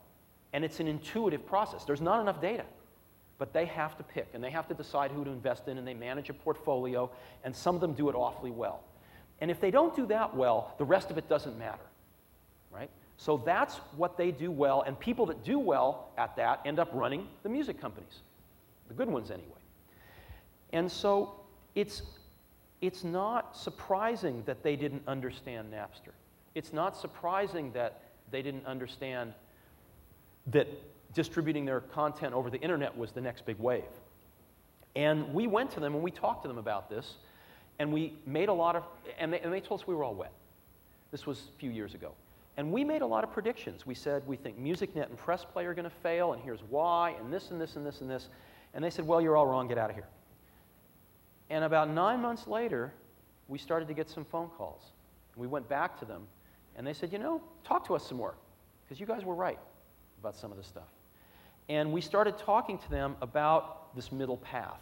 [0.53, 1.85] And it's an intuitive process.
[1.85, 2.65] There's not enough data.
[3.39, 5.87] But they have to pick, and they have to decide who to invest in, and
[5.87, 7.11] they manage a portfolio,
[7.43, 8.83] and some of them do it awfully well.
[9.41, 11.81] And if they don't do that well, the rest of it doesn't matter.
[12.71, 12.91] Right?
[13.17, 16.91] So that's what they do well, and people that do well at that end up
[16.93, 18.21] running the music companies.
[18.89, 19.47] The good ones, anyway.
[20.73, 21.35] And so
[21.75, 22.03] it's,
[22.81, 26.13] it's not surprising that they didn't understand Napster.
[26.55, 29.33] It's not surprising that they didn't understand
[30.53, 30.69] that
[31.15, 33.85] distributing their content over the internet was the next big wave.
[34.97, 37.15] And we went to them and we talked to them about this,
[37.79, 38.85] and we made a lot of,
[39.19, 40.33] and they, and they told us we were all wet.
[41.11, 42.13] This was a few years ago.
[42.57, 43.87] And we made a lot of predictions.
[43.87, 47.33] We said, we think MusicNet and PressPlay are going to fail, and here's why, and
[47.33, 48.29] this and this and this and this.
[48.75, 50.09] And they said, well, you're all wrong, get out of here.
[51.49, 52.93] And about nine months later,
[53.49, 54.83] we started to get some phone calls.
[55.37, 56.23] We went back to them,
[56.77, 58.35] and they said, you know, talk to us some more,
[58.85, 59.59] because you guys were right
[60.21, 60.89] about some of this stuff.
[61.69, 64.81] And we started talking to them about this middle path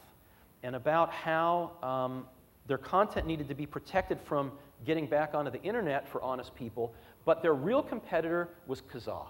[0.62, 2.26] and about how um,
[2.66, 4.52] their content needed to be protected from
[4.84, 9.26] getting back onto the internet for honest people, but their real competitor was Kazaa.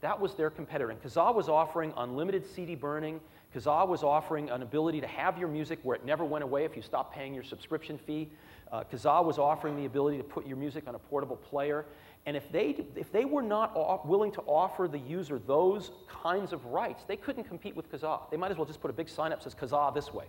[0.00, 0.90] That was their competitor.
[0.90, 3.20] And Kazaa was offering unlimited CD burning.
[3.54, 6.76] Kazaa was offering an ability to have your music where it never went away if
[6.76, 8.28] you stopped paying your subscription fee.
[8.70, 11.86] Uh, Kazaa was offering the ability to put your music on a portable player.
[12.26, 16.52] And if they, if they were not off, willing to offer the user those kinds
[16.52, 18.28] of rights, they couldn't compete with Kazaa.
[18.30, 20.26] They might as well just put a big sign up that says Kazaa this way.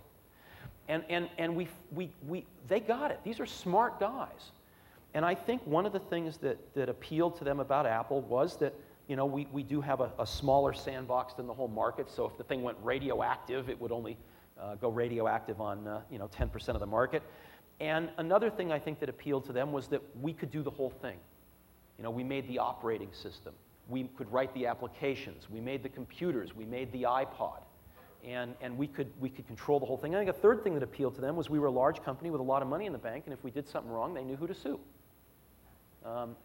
[0.86, 3.20] And, and, and we, we, we, they got it.
[3.24, 4.52] These are smart guys.
[5.12, 8.56] And I think one of the things that, that appealed to them about Apple was
[8.58, 8.74] that
[9.08, 12.10] you know, we, we do have a, a smaller sandbox than the whole market.
[12.10, 14.16] So if the thing went radioactive, it would only
[14.60, 17.22] uh, go radioactive on uh, you know, 10% of the market.
[17.80, 20.70] And another thing I think that appealed to them was that we could do the
[20.70, 21.16] whole thing.
[21.98, 23.52] You know, we made the operating system.
[23.88, 25.50] We could write the applications.
[25.50, 26.54] We made the computers.
[26.54, 27.62] We made the iPod.
[28.24, 30.14] And, and we, could, we could control the whole thing.
[30.14, 32.30] I think a third thing that appealed to them was we were a large company
[32.30, 34.24] with a lot of money in the bank, and if we did something wrong, they
[34.24, 34.78] knew who to sue.
[36.04, 36.36] Um,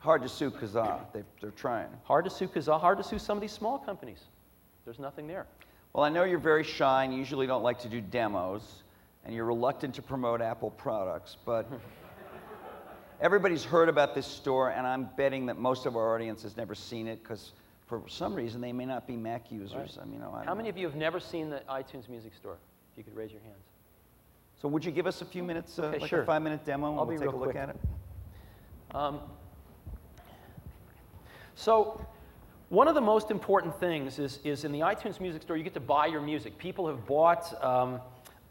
[0.00, 1.00] Hard to sue Kazaa.
[1.12, 1.88] They, they're trying.
[2.04, 4.20] hard to sue Kazaa, hard to sue some of these small companies.
[4.84, 5.46] There's nothing there.
[5.92, 8.82] Well, I know you're very shy and you usually don't like to do demos,
[9.24, 11.68] and you're reluctant to promote Apple products, but
[13.20, 16.74] everybody's heard about this store, and I'm betting that most of our audience has never
[16.74, 17.52] seen it because
[17.86, 19.98] for some reason they may not be Mac users.
[20.00, 20.70] I mean, you know, I How many know.
[20.74, 22.56] of you have never seen the iTunes Music Store?
[22.92, 23.62] If you could raise your hands.
[24.60, 26.22] So would you give us a few minutes, uh, Okay, like sure.
[26.22, 27.56] a five-minute demo, and I'll we'll take a look quick.
[27.56, 27.76] at it?
[28.94, 29.20] Um,
[31.54, 32.04] so,
[32.68, 35.74] one of the most important things is, is in the iTunes Music Store, you get
[35.74, 36.56] to buy your music.
[36.58, 38.00] People have bought um,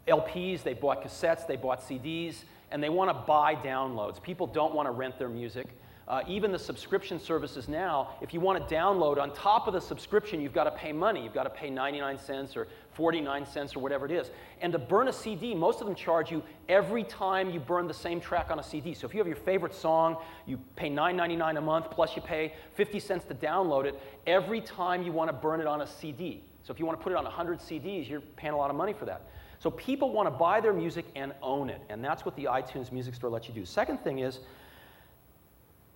[0.08, 4.22] LPs, they bought cassettes, they bought CDs, and they want to buy downloads.
[4.22, 5.68] People don't want to rent their music.
[6.08, 9.80] Uh, even the subscription services now, if you want to download on top of the
[9.80, 11.20] subscription, you've got to pay money.
[11.20, 14.30] You've got to pay 99 cents or 49 cents or whatever it is.
[14.60, 17.94] And to burn a CD, most of them charge you every time you burn the
[17.94, 18.94] same track on a CD.
[18.94, 22.54] So if you have your favorite song, you pay $9.99 a month, plus you pay
[22.74, 26.44] 50 cents to download it every time you want to burn it on a CD.
[26.62, 28.76] So if you want to put it on 100 CDs, you're paying a lot of
[28.76, 29.22] money for that.
[29.58, 32.92] So people want to buy their music and own it, and that's what the iTunes
[32.92, 33.64] Music Store lets you do.
[33.64, 34.40] Second thing is,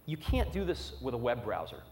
[0.07, 1.83] you can't do this with a web browser.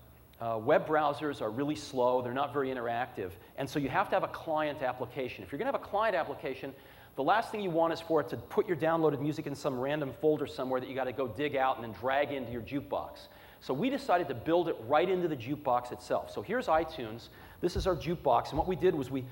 [0.40, 4.14] Uh, web browsers are really slow, they're not very interactive, and so you have to
[4.14, 5.42] have a client application.
[5.42, 6.72] If you're going to have a client application,
[7.16, 9.81] the last thing you want is for it to put your downloaded music in some
[9.81, 12.62] random folder somewhere that you got to go dig out and then drag into your
[12.62, 13.26] jukebox.
[13.61, 16.31] So we decided to build it right into the jukebox itself.
[16.31, 17.31] So here's iTunes.
[17.61, 19.24] This is our jukebox, and what we did was we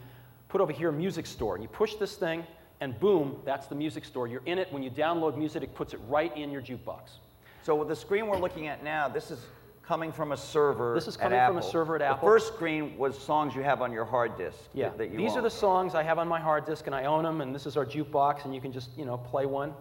[0.57, 2.43] put over here music store, and you push this thing,
[2.81, 4.27] and boom, that's the music store.
[4.27, 4.73] You're in it.
[4.73, 7.19] When you download music, it puts it right in your jukebox.
[7.63, 9.45] So with the screen we're looking at now, this is
[9.83, 10.95] coming from a server.
[10.95, 12.17] This is coming from a server at Apple.
[12.17, 14.57] the first screen was songs you have on your hard disk.
[14.73, 15.41] Yeah, that you these own.
[15.41, 17.67] are the songs I have on my hard disk, and I own them, and this
[17.67, 19.75] is our jukebox, and you can just, you know, play one.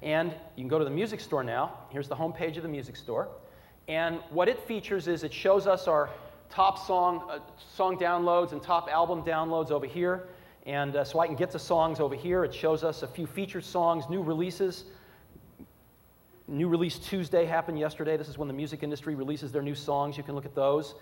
[0.00, 1.72] And you can go to the music store now.
[1.90, 3.26] Here's the home page of the music store.
[3.88, 6.10] And what it features is it shows us our
[6.50, 7.38] top song, uh,
[7.74, 10.28] song downloads and top album downloads over here.
[10.66, 12.44] And uh, so I can get to songs over here.
[12.44, 14.84] It shows us a few featured songs, new releases.
[16.46, 18.18] New release Tuesday happened yesterday.
[18.18, 20.18] This is when the music industry releases their new songs.
[20.18, 20.94] You can look at those.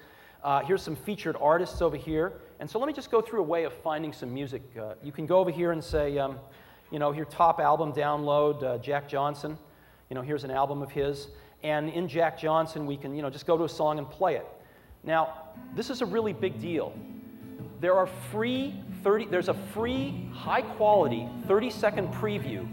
[0.45, 2.35] Uh, here's some featured artists over here.
[2.61, 4.63] And so let me just go through a way of finding some music.
[4.81, 6.39] Uh, you can go over here and say, um,
[6.93, 9.59] you know, your top album download, uh, Jack Johnson.
[10.09, 11.29] You know, here's an album of his.
[11.67, 14.37] And in Jack Johnson, we can, you know, just go to a song and play
[14.37, 14.47] it.
[15.03, 16.95] Now, this is a really big deal.
[17.81, 22.69] There are free 30, there's a free, high quality 30 second preview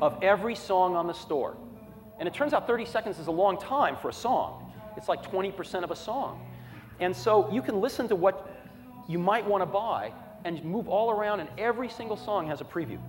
[0.00, 1.56] of every song on the store.
[2.20, 4.72] And it turns out 30 seconds is a long time for a song.
[4.96, 6.46] It's like 20% of a song.
[7.00, 8.48] And so you can listen to what
[9.08, 10.12] you might want to buy
[10.44, 13.00] and move all around, and every single song has a preview.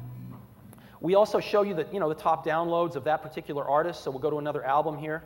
[1.04, 4.10] We also show you the, you know, the top downloads of that particular artist, so
[4.10, 5.22] we'll go to another album here.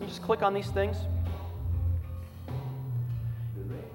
[0.00, 0.96] Just click on these things.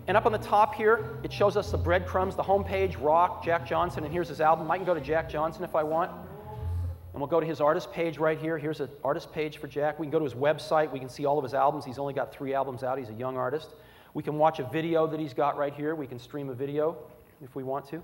[0.07, 3.67] And up on the top here, it shows us the breadcrumbs, the homepage, rock, Jack
[3.67, 4.71] Johnson, and here's his album.
[4.71, 6.09] I can go to Jack Johnson if I want.
[7.11, 8.57] And we'll go to his artist page right here.
[8.57, 9.99] Here's an artist page for Jack.
[9.99, 10.89] We can go to his website.
[10.93, 11.83] We can see all of his albums.
[11.83, 12.99] He's only got three albums out.
[12.99, 13.75] He's a young artist.
[14.13, 15.93] We can watch a video that he's got right here.
[15.93, 16.97] We can stream a video
[17.43, 18.01] if we want to.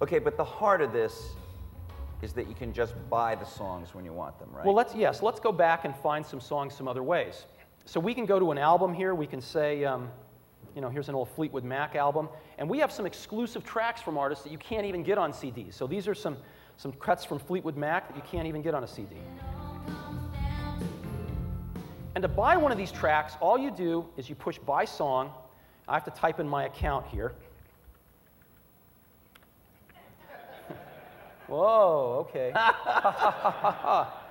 [0.00, 1.30] Okay, but the heart of this
[2.22, 4.64] is that you can just buy the songs when you want them, right?
[4.64, 7.46] Well, let's yes, let's go back and find some songs some other ways.
[7.84, 9.14] So we can go to an album here.
[9.14, 10.10] We can say, um,
[10.74, 14.18] you know, here's an old Fleetwood Mac album, and we have some exclusive tracks from
[14.18, 15.74] artists that you can't even get on CDs.
[15.74, 16.36] So these are some
[16.76, 19.16] some cuts from Fleetwood Mac that you can't even get on a CD.
[22.14, 25.32] And to buy one of these tracks, all you do is you push buy song.
[25.88, 27.34] I have to type in my account here.
[31.48, 32.52] Whoa, okay.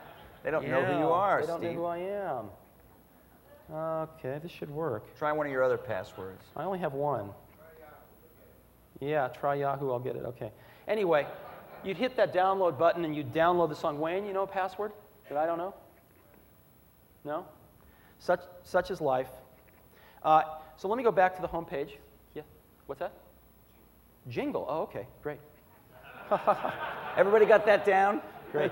[0.44, 2.46] They don't know who you are, They don't know who I am.
[3.70, 5.18] Okay, this should work.
[5.18, 6.42] Try one of your other passwords.
[6.56, 7.32] I only have one.
[9.02, 10.24] Yeah, try Yahoo, I'll get it.
[10.26, 10.52] Okay.
[10.88, 11.28] Anyway,
[11.84, 14.00] you'd hit that download button and you'd download the song.
[14.00, 14.94] Wayne, you know a password
[15.28, 15.74] that I don't know?
[17.26, 17.46] No?
[18.20, 19.30] Such, such is life.
[20.24, 20.44] Uh,
[20.78, 21.98] so let me go back to the home page.
[22.34, 22.44] Yeah.
[22.86, 23.12] What's that?
[24.30, 24.66] Jingle.
[24.68, 25.08] Oh, okay.
[25.22, 25.40] Great.
[27.18, 28.22] Everybody got that down?
[28.52, 28.72] Great.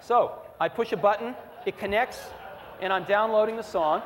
[0.00, 1.34] So I push a button,
[1.66, 2.18] it connects,
[2.80, 4.02] and I'm downloading the song.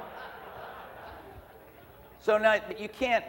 [2.20, 3.24] So now you can't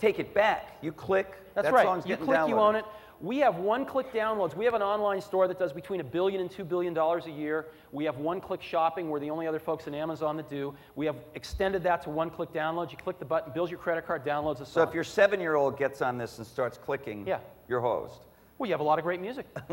[0.00, 0.78] take it back.
[0.82, 1.34] You click.
[1.54, 1.84] That's that right.
[1.84, 2.58] Song's You click, you downloaded.
[2.58, 2.84] own it.
[3.24, 4.54] We have one-click downloads.
[4.54, 7.30] We have an online store that does between a billion and two billion dollars a
[7.30, 7.68] year.
[7.90, 9.08] We have one-click shopping.
[9.08, 10.74] We're the only other folks in Amazon that do.
[10.94, 12.92] We have extended that to one-click downloads.
[12.92, 14.74] You click the button, bills your credit card, downloads the song.
[14.74, 17.38] So if your seven-year-old gets on this and starts clicking, Yeah.
[17.66, 18.26] you're hosed.
[18.58, 19.46] Well, you have a lot of great music.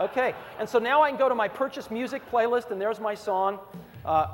[0.00, 3.14] okay, and so now I can go to my purchase music playlist, and there's my
[3.14, 3.60] song.
[4.04, 4.26] Uh,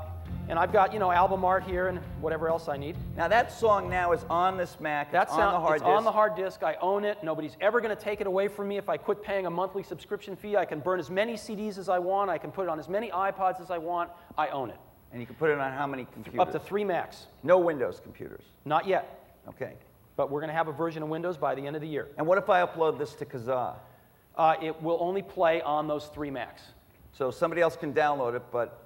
[0.49, 2.97] and I've got, you know, album art here and whatever else I need.
[3.17, 5.11] Now that song now is on this Mac.
[5.13, 5.89] That it's on the hard it's disk.
[5.89, 6.63] on the hard disk.
[6.63, 7.23] I own it.
[7.23, 8.77] Nobody's ever going to take it away from me.
[8.77, 11.89] If I quit paying a monthly subscription fee, I can burn as many CDs as
[11.89, 12.31] I want.
[12.31, 14.11] I can put it on as many iPods as I want.
[14.37, 14.79] I own it.
[15.13, 16.41] And you can put it on how many computers?
[16.41, 17.27] Up to three Macs.
[17.43, 18.43] No Windows computers.
[18.65, 19.75] Not yet, Okay.
[20.17, 22.09] but we're going to have a version of Windows by the end of the year.
[22.19, 23.77] And what if I upload this to Kazaa?
[24.37, 26.63] Uh, it will only play on those three Macs.
[27.13, 28.84] So somebody else can download it, but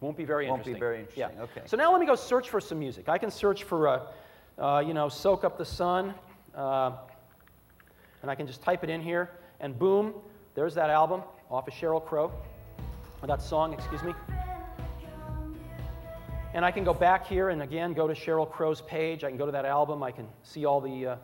[0.00, 0.80] Won't be very Won't be interesting.
[0.80, 1.42] very interesting, Yeah.
[1.44, 1.62] okay.
[1.66, 3.08] So now let me go search for some music.
[3.08, 4.00] I can search for, uh,
[4.58, 6.14] uh, you know, "Soak Up the Sun,"
[6.54, 6.92] uh,
[8.22, 9.30] and I can just type it in here,
[9.60, 10.14] and boom,
[10.54, 12.30] there's that album off of Sheryl Crow,
[13.22, 14.14] or that song, excuse me.
[16.54, 19.22] And I can go back here and again go to Sheryl Crow's page.
[19.22, 20.02] I can go to that album.
[20.02, 21.16] I can see all the, uh,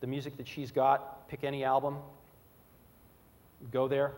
[0.00, 1.26] the music that she's got.
[1.28, 1.96] Pick any album.
[3.72, 4.12] Go there.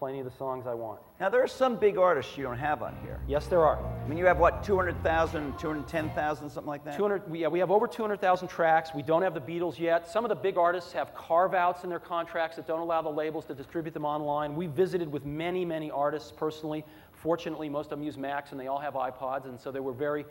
[0.00, 0.98] Plenty of the songs I want.
[1.20, 3.20] now there are some big artists you don't have on here.
[3.28, 3.78] Yes, there are.
[4.02, 6.96] I mean, you have what, 200,000, 210,000, something like that?
[6.96, 8.92] 200, we, yeah, we have over 200,000 tracks.
[8.94, 10.08] We don't have the Beatles yet.
[10.08, 13.10] Some of the big artists have carve outs in their contracts that don't allow the
[13.10, 14.56] labels to distribute them online.
[14.56, 16.82] We visited with many, many artists personally.
[17.12, 19.92] Fortunately, most of them use Macs and they all have iPods, and so they were
[19.92, 20.24] very,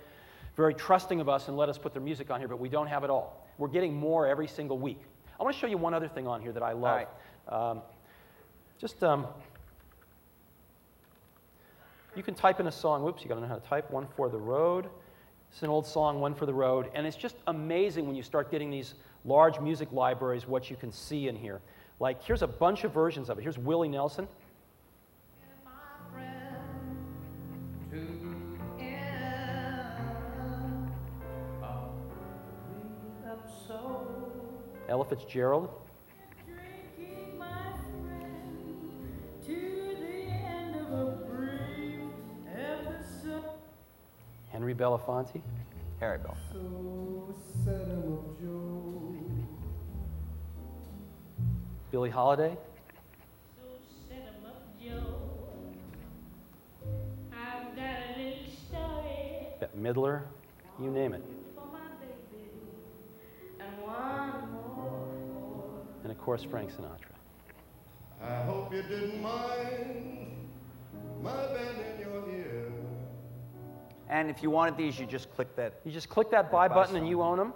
[0.57, 2.87] very trusting of us and let us put their music on here, but we don't
[2.87, 3.47] have it all.
[3.59, 5.03] We're getting more every single week.
[5.39, 7.07] I want to show you one other thing on here that I love.
[7.47, 7.81] Um,
[8.79, 9.27] just, um,
[12.15, 13.03] you can type in a song.
[13.03, 13.91] Whoops, you got to know how to type.
[13.91, 14.89] One for the road.
[15.51, 16.89] It's an old song, One for the Road.
[16.93, 18.93] And it's just amazing when you start getting these
[19.25, 21.59] large music libraries what you can see in here.
[21.99, 23.41] Like, here's a bunch of versions of it.
[23.41, 24.27] Here's Willie Nelson.
[34.87, 35.69] Ella Fitzgerald.
[44.59, 45.41] Henry Belafonte.
[46.01, 46.35] Harry Bell.
[46.51, 49.15] So sad of Joe.
[51.91, 52.57] Billie Holiday.
[53.55, 53.63] So
[54.09, 55.15] set 'em up, Joe.
[57.31, 60.23] I've got a little story Bette Midler.
[60.77, 61.23] You name it.
[61.55, 62.49] for my baby,
[63.61, 65.85] and one more.
[66.03, 67.15] And of course, Frank Sinatra.
[68.21, 70.49] I hope you didn't mind
[71.23, 72.68] my band in your ear.
[74.09, 75.81] And if you wanted these, you just click that.
[75.85, 77.53] You just click that buy buy button and you own them.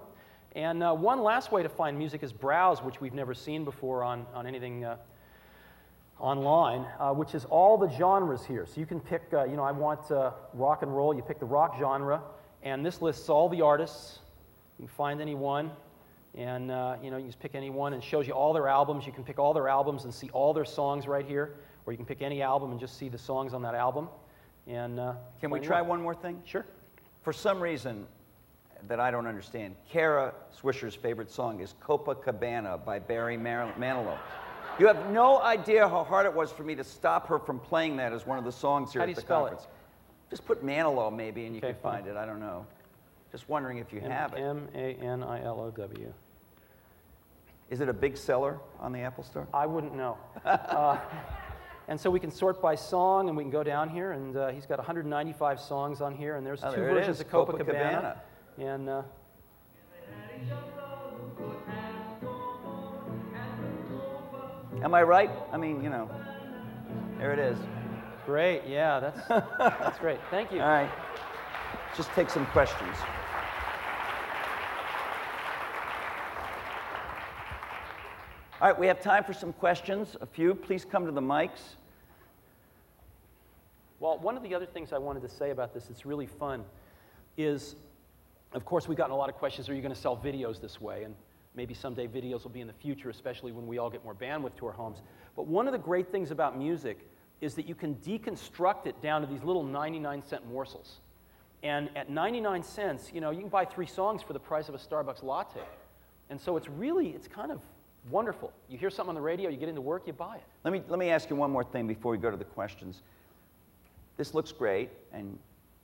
[0.56, 4.04] And uh, one last way to find music is browse, which we've never seen before
[4.04, 4.98] on, on anything uh,
[6.20, 8.68] online, uh, which is all the genres here.
[8.68, 11.16] So you can pick, uh, you know, I want uh, rock and roll.
[11.16, 12.22] You pick the rock genre,
[12.62, 14.20] and this lists all the artists.
[14.78, 15.72] You can find any one,
[16.36, 18.68] and uh, you know, you just pick any one, and it shows you all their
[18.68, 19.08] albums.
[19.08, 21.56] You can pick all their albums and see all their songs right here,
[21.88, 24.08] or you can pick any album and just see the songs on that album.
[24.68, 26.42] And uh, Can we try one more thing?
[26.46, 26.66] Sure.
[27.22, 28.06] For some reason
[28.88, 34.18] that I don't understand, Kara Swisher's favorite song is Copacabana by Barry Manilow.
[34.80, 37.98] You have no idea how hard it was for me to stop her from playing
[37.98, 39.50] that as one of the songs here How do at you the spell it?
[39.50, 39.68] conference.
[40.30, 42.16] Just put Manilow maybe and you Okay, can find fine.
[42.16, 42.18] it.
[42.18, 42.66] I don't know.
[43.32, 44.40] Just wondering if you have it.
[44.40, 46.14] M A N I L O W.
[47.70, 49.48] Is it a big seller on the Apple Store?
[49.54, 50.18] I wouldn't know.
[50.46, 50.98] uh,
[51.88, 54.48] and so we can sort by song, and we can go down here, and uh,
[54.50, 57.58] he's got 195 songs on here, and there's Oh, two there versions of Copacabana.
[57.68, 58.18] Copacabana.
[58.58, 59.02] And uh,
[64.84, 65.30] Am I right?
[65.52, 66.10] I mean, you know,
[67.18, 67.58] there it is.
[68.26, 69.28] Great, yeah, that's,
[69.58, 70.20] that's great.
[70.30, 70.62] Thank you.
[70.62, 70.92] All right.
[71.96, 72.96] Just take some questions.
[78.64, 80.16] All right, we have time for some questions.
[80.22, 81.76] A few, please come to the mics.
[84.00, 86.64] Well, one of the other things I wanted to say about this, it's really fun
[87.36, 87.76] is,
[88.54, 90.80] of course, we've gotten a lot of questions are you going to sell videos this
[90.80, 91.04] way?
[91.04, 91.14] And
[91.56, 94.56] maybe someday videos will be in the future, especially when we all get more bandwidth
[94.60, 95.02] to our homes.
[95.36, 97.06] But one of the great things about music
[97.42, 101.02] is that you can deconstruct it down to these little 99 cent morsels.
[101.64, 104.76] And at 99 cents, you know, you can buy three songs for the price of
[104.76, 105.60] a Starbucks latte.
[106.30, 107.60] And so it's really, it's kind of
[108.10, 108.52] wonderful.
[108.70, 110.44] You hear something on the radio, you get into work, you buy it.
[110.64, 113.02] Let me, let me ask you one more thing before we go to the questions.
[114.18, 115.38] This looks great, and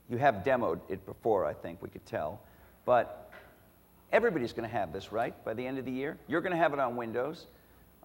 [0.09, 2.41] you have demoed it before, I think, we could tell.
[2.85, 3.31] But
[4.11, 6.17] everybody's going to have this, right, by the end of the year?
[6.27, 7.47] You're going to have it on Windows.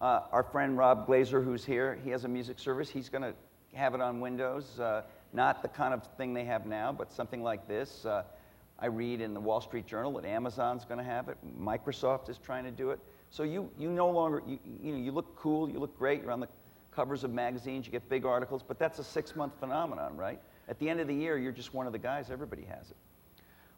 [0.00, 2.90] Uh, our friend Rob Glaser, who's here, he has a music service.
[2.90, 3.34] He's going to
[3.74, 4.78] have it on Windows.
[4.78, 5.02] Uh,
[5.32, 8.04] not the kind of thing they have now, but something like this.
[8.04, 8.22] Uh,
[8.78, 11.36] I read in the Wall Street Journal that Amazon's going to have it.
[11.60, 13.00] Microsoft is trying to do it.
[13.34, 16.30] So you, you no longer, you, you, know, you look cool, you look great, you're
[16.30, 16.46] on the
[16.92, 20.40] covers of magazines, you get big articles, but that's a six month phenomenon, right?
[20.68, 22.96] At the end of the year, you're just one of the guys, everybody has it.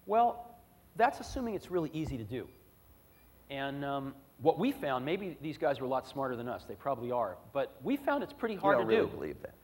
[0.05, 0.55] Well,
[0.97, 2.47] that's assuming it's really easy to do.
[3.49, 6.75] And um, what we found, maybe these guys were a lot smarter than us, they
[6.75, 9.17] probably are, but we found it's pretty hard you don't to really do.
[9.17, 9.55] believe that.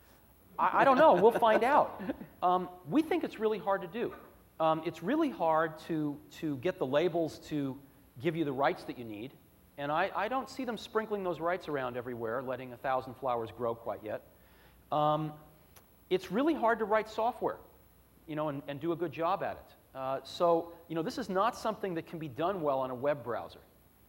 [0.59, 2.03] I, I don't know, we'll find out.
[2.43, 4.13] Um, we think it's really hard to do.
[4.59, 7.79] Um, it's really hard to, to get the labels to
[8.21, 9.31] give you the rights that you need.
[9.83, 13.51] And I, I don't see them sprinkling those rights around everywhere, letting a thousand flowers
[13.51, 14.23] grow quite yet.
[14.93, 15.33] Um,
[16.09, 17.57] it's really hard to write software,
[18.29, 19.99] you know, and, and do a good job at it.
[19.99, 22.95] Uh, so, you know, this is not something that can be done well on a
[22.95, 23.59] web browser.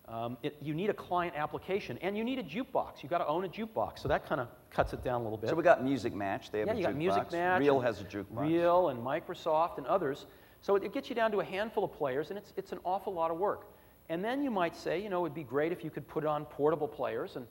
[0.08, 3.02] Um, it, you need a client application, and you need a jukebox.
[3.02, 5.40] You've got to own a jukebox, so that kind of cuts it down a little
[5.40, 5.50] bit.
[5.50, 7.32] So we got Musicmatch, they have yeah, a you got Music jukebox.
[7.32, 7.60] Match.
[7.62, 8.26] Real has a jukebox.
[8.48, 10.28] Real and Microsoft and others.
[10.62, 12.80] So it, it gets you down to a handful of players, and it's, it's an
[12.86, 13.66] awful lot of work.
[14.10, 16.28] And then you might say, you know, it'd be great if you could put it
[16.28, 17.48] on portable players, and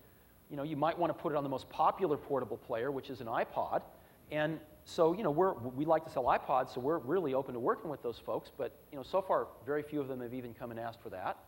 [0.50, 3.08] you know, you might want to put it on the most popular portable player, which
[3.08, 3.82] is an iPod.
[4.30, 7.60] And so, you know, we're, we like to sell iPods, so we're really open to
[7.60, 8.50] working with those folks.
[8.56, 11.10] But you know, so far, very few of them have even come and asked for
[11.10, 11.38] that.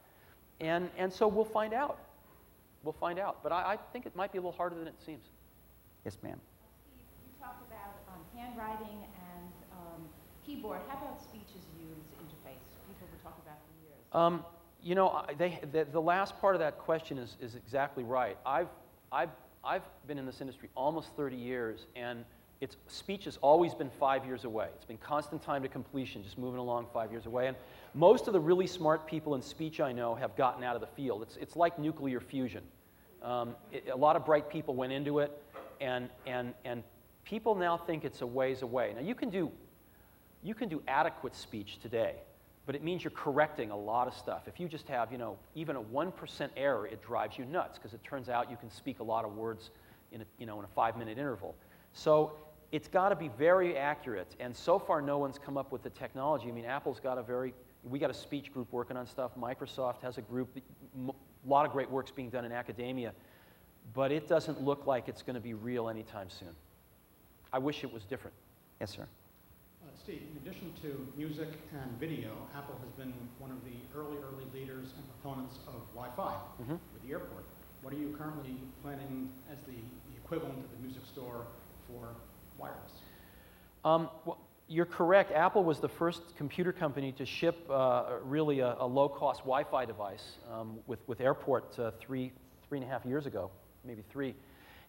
[0.61, 1.99] And, and so we'll find out.
[2.83, 3.43] We'll find out.
[3.43, 5.25] But I, I think it might be a little harder than it seems.
[6.05, 6.39] Yes, ma'am.
[6.85, 10.01] Steve, you talked about um, handwriting and um,
[10.47, 10.81] keyboard.
[10.89, 12.61] How about speech as used interface?
[12.87, 14.05] People were talking about for years.
[14.13, 14.45] Um,
[14.85, 18.37] you know, they, the, the last part of that question is, is exactly right.
[18.45, 18.69] I've,
[19.11, 19.31] I've,
[19.65, 22.23] I've been in this industry almost 30 years, and
[22.61, 24.69] it's, speech has always been five years away.
[24.75, 27.47] It's been constant time to completion, just moving along five years away.
[27.47, 27.57] And
[27.95, 30.87] most of the really smart people in speech I know have gotten out of the
[30.89, 31.23] field.
[31.23, 32.63] It's, it's like nuclear fusion.
[33.23, 35.33] Um, it, a lot of bright people went into it,
[35.81, 36.83] and, and, and
[37.25, 38.93] people now think it's a ways away.
[38.95, 39.51] Now, you can do,
[40.43, 42.17] you can do adequate speech today
[42.67, 44.43] but it means you're correcting a lot of stuff.
[44.47, 47.93] If you just have, you know, even a 1% error, it drives you nuts because
[47.93, 49.71] it turns out you can speak a lot of words
[50.13, 51.55] in a, you know, in a five minute interval.
[51.93, 52.33] So
[52.73, 54.35] it's got to be very accurate.
[54.41, 56.49] And so far, no one's come up with the technology.
[56.49, 57.53] I mean, Apple's got a very,
[57.85, 59.33] we got a speech group working on stuff.
[59.39, 60.49] Microsoft has a group,
[61.07, 61.13] a
[61.47, 63.13] lot of great work's being done in academia.
[63.93, 66.49] But it doesn't look like it's going to be real anytime soon.
[67.53, 68.35] I wish it was different.
[68.81, 69.07] Yes, sir.
[70.05, 74.45] Steve, in addition to music and video, Apple has been one of the early, early
[74.53, 76.79] leaders and proponents of Wi-Fi Mhm.
[76.93, 77.45] with the airport.
[77.81, 81.47] What are you currently planning as the, the equivalent of the music store
[81.87, 82.09] for
[82.59, 82.93] wireless?
[83.83, 84.37] Um, well,
[84.69, 85.33] you're correct.
[85.33, 90.37] Apple was the first computer company to ship uh, really a, a low-cost Wi-Fi device
[90.53, 92.31] um, with, with Airport uh, three,
[92.69, 93.51] three and a half years ago,
[93.85, 94.35] maybe three.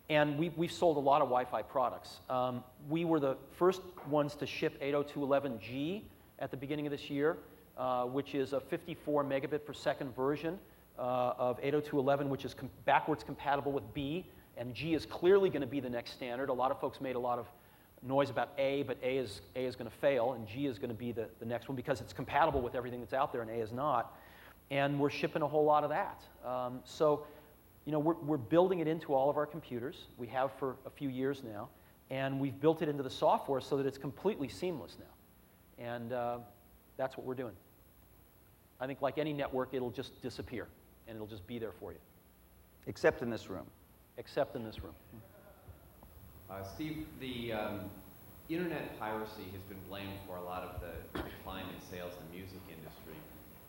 [0.10, 2.20] And we, we've sold a lot of Wi-Fi products.
[2.30, 6.04] Um, we were the first ones to ship 802.11g
[6.40, 7.38] at the beginning of this year,
[7.78, 10.60] uh, which is a 54 megabit per second version
[11.00, 14.26] uh, of 802.11, which is com- backwards compatible with B.
[14.58, 16.50] And G is clearly going to be the next standard.
[16.50, 17.48] A lot of folks made a lot of
[18.04, 20.90] noise about A, but A is, A is going to fail, and G is going
[20.92, 23.50] to be the, the next one because it's compatible with everything that's out there, and
[23.50, 24.16] A is not.
[24.70, 26.22] And we're shipping a whole lot of that.
[26.46, 27.26] Um, so,
[27.86, 30.06] you know, we're, we're building it into all of our computers.
[30.18, 31.70] We have for a few years now.
[32.12, 35.84] And we've built it into the software so that it's completely seamless now.
[35.84, 36.38] And uh,
[36.98, 37.54] that's what we're doing.
[38.80, 40.68] I think, like any network, it'll just disappear,
[41.08, 41.98] and it'll just be there for you,
[42.88, 43.66] Except in this room.
[44.18, 44.94] except in this room.
[46.50, 47.80] Uh, Steve, the um,
[48.50, 52.38] internet piracy has been blamed for a lot of the decline in sales in the
[52.38, 53.16] music industry.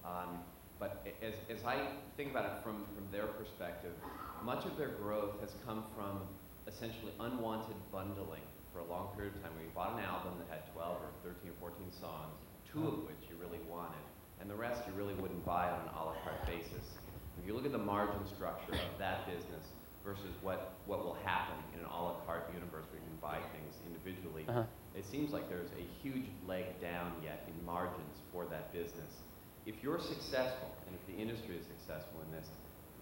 [0.05, 0.41] Um,
[0.79, 3.93] but as, as I think about it from, from their perspective,
[4.45, 6.21] much of their growth has come from
[6.69, 10.69] essentially unwanted bundling for a long period of time, you bought an album that had
[10.75, 12.37] 12 or 13 or 14 songs,
[12.69, 14.05] two of which you really wanted,
[14.41, 16.85] and the rest you really wouldn't buy on an a la carte basis.
[17.41, 19.73] If you look at the margin structure of that business
[20.05, 23.41] versus what, what will happen in an a la carte universe where you can buy
[23.57, 24.69] things individually, Uh-huh.
[24.95, 29.25] it seems like there's a huge leg down yet in margins for that business.
[29.67, 32.47] If you're successful, and if the industry is successful in this,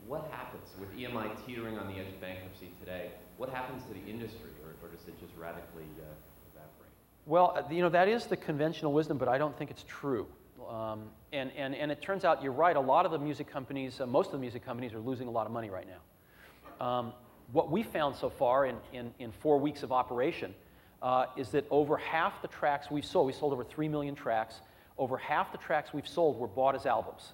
[0.07, 3.11] what happens with EMI teetering on the edge of bankruptcy today?
[3.37, 6.05] What happens to the industry, or, or does it just radically uh,
[6.53, 6.91] evaporate?
[7.27, 10.27] Well, uh, you know, that is the conventional wisdom, but I don't think it's true.
[10.69, 12.77] Um, and, and, and it turns out you're right.
[12.77, 15.31] A lot of the music companies, uh, most of the music companies, are losing a
[15.31, 16.87] lot of money right now.
[16.87, 17.12] Um,
[17.53, 20.55] what we found so far in, in, in four weeks of operation
[21.03, 24.61] uh, is that over half the tracks we've sold, we sold over 3 million tracks,
[24.99, 27.32] over half the tracks we've sold were bought as albums.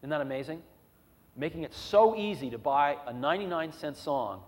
[0.00, 0.62] Isn't that amazing?
[1.36, 4.42] Making it so easy to buy a 99 cent song,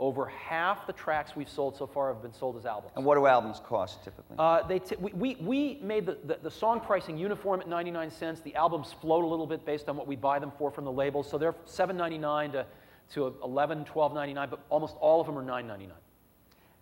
[0.00, 2.92] over half the tracks we've sold so far have been sold as albums.
[2.96, 4.36] And what do albums cost typically?
[4.38, 8.10] Uh, they t- we, we, we made the, the, the song pricing uniform at 99
[8.10, 8.40] cents.
[8.40, 10.92] The albums float a little bit based on what we buy them for from the
[10.92, 11.30] labels.
[11.30, 12.66] So they're 7.99 to,
[13.12, 15.90] to 11, 12.99, but almost all of them are 9.99.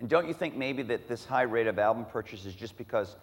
[0.01, 3.17] And don't you think maybe that this high rate of album purchase is just because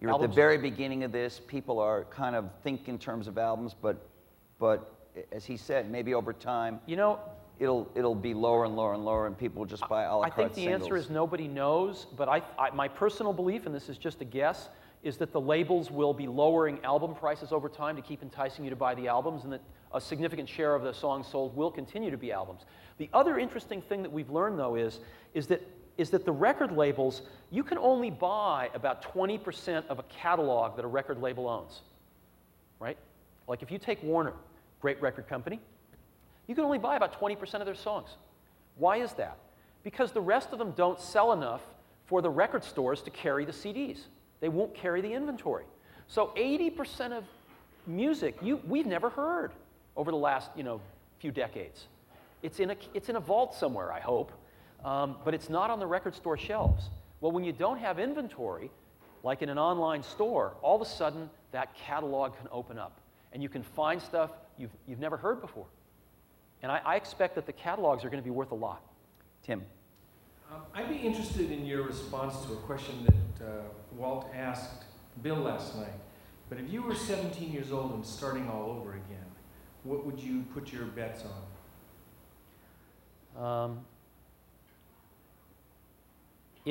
[0.00, 3.36] you're at the very beginning of this, people are kind of think in terms of
[3.36, 4.08] albums, but,
[4.58, 4.94] but
[5.32, 7.20] as he said, maybe over time, You know,
[7.58, 10.22] it'll, it'll be lower and lower and lower, and people will just buy a la
[10.22, 13.88] I think the answer is nobody knows, but I, I, my personal belief, and this
[13.88, 14.68] is just a guess,
[15.02, 18.70] is that the labels will be lowering album prices over time to keep enticing you
[18.70, 22.10] to buy the albums, and that a significant share of the songs sold will continue
[22.10, 22.62] to be albums.
[22.98, 25.00] The other interesting thing that we've learned, though, is,
[25.34, 25.62] is, that,
[25.98, 30.84] is that the record labels, you can only buy about 20% of a catalog that
[30.84, 31.80] a record label owns,
[32.78, 32.96] right?
[33.48, 34.32] Like if you take Warner,
[34.80, 35.60] great record company,
[36.46, 38.10] you can only buy about 20% of their songs.
[38.76, 39.36] Why is that?
[39.82, 41.62] Because the rest of them don't sell enough
[42.06, 43.98] for the record stores to carry the CDs.
[44.40, 45.64] They won't carry the inventory.
[46.06, 47.24] So 80% of
[47.86, 49.50] music you, we've never heard
[49.96, 50.80] over the last you know,
[51.18, 51.86] few decades.
[52.42, 54.30] It's in, a, it's in a vault somewhere, I hope,
[54.84, 56.90] um, but it's not on the record store shelves.
[57.20, 58.70] Well, when you don't have inventory,
[59.22, 63.00] like in an online store, all of a sudden that catalog can open up
[63.32, 65.66] and you can find stuff you've, you've never heard before.
[66.62, 68.82] And I, I expect that the catalogs are going to be worth a lot.
[69.42, 69.62] Tim,
[70.50, 73.62] Um, I'd be interested in your response to a question that uh,
[73.96, 74.84] Walt asked
[75.22, 75.92] Bill last night.
[76.48, 79.26] But if you were 17 years old and starting all over again,
[79.84, 81.22] what would you put your bets
[83.36, 83.44] on?
[83.44, 83.80] Um,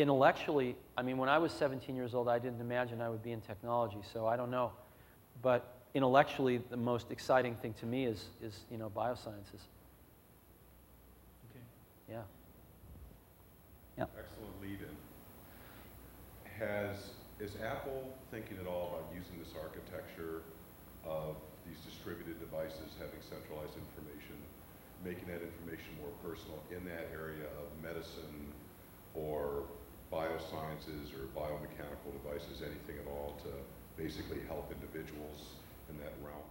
[0.02, 3.32] intellectually, I mean, when I was 17 years old, I didn't imagine I would be
[3.32, 4.72] in technology, so I don't know.
[5.41, 9.64] But intellectually, the most exciting thing to me is, is you know, biosciences.
[11.50, 11.64] Okay.
[12.10, 14.06] Yeah.
[14.18, 14.93] Excellent lead-in.
[16.60, 20.41] Has, is Apple thinking at all about using this architecture
[21.06, 21.36] of
[21.66, 24.38] these distributed devices having centralized information,
[25.04, 28.54] making that information more personal in that area of medicine
[29.14, 29.66] or
[30.12, 35.55] biosciences or biomechanical devices, anything at all to basically help individuals
[35.89, 36.43] in that realm?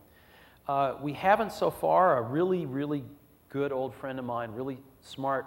[0.69, 2.19] Uh, we haven't so far.
[2.19, 3.05] A really, really
[3.49, 5.47] good old friend of mine, really smart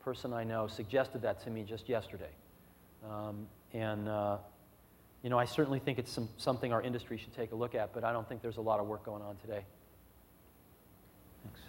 [0.00, 2.30] person I know, suggested that to me just yesterday.
[3.08, 4.38] Um, and, uh,
[5.22, 7.92] you know, I certainly think it's some, something our industry should take a look at,
[7.92, 9.64] but I don't think there's a lot of work going on today.
[11.44, 11.60] thanks.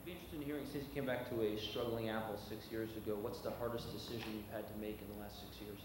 [0.00, 2.90] I'd be interested in hearing, since you came back to a struggling Apple six years
[2.96, 5.78] ago, what's the hardest decision you've had to make in the last six years?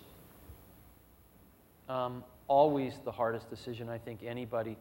[1.90, 4.78] Um, always the hardest decision I think anybody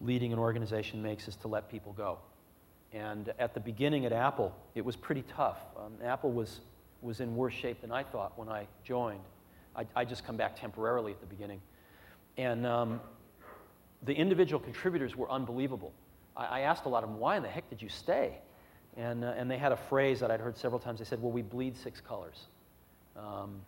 [0.00, 2.18] leading an organization makes is to let people go.
[2.92, 5.58] And at the beginning at Apple, it was pretty tough.
[5.78, 6.60] Um, Apple was,
[7.00, 9.20] was in worse shape than I thought when I joined.
[9.74, 11.60] I, I just come back temporarily at the beginning.
[12.36, 13.00] And um,
[14.02, 15.92] the individual contributors were unbelievable.
[16.36, 18.38] I, I asked a lot of them, why in the heck did you stay?
[18.96, 20.98] And, uh, and they had a phrase that I'd heard several times.
[20.98, 22.46] They said, well, we bleed six colors.
[23.16, 23.60] Um,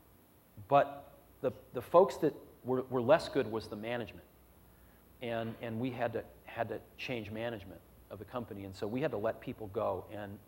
[0.68, 2.34] but the, the folks that
[2.64, 4.24] were, were less good was the management.
[5.22, 8.64] And, and we had to, had to change management of the company.
[8.64, 10.04] And so we had to let people go.
[10.12, 10.38] And,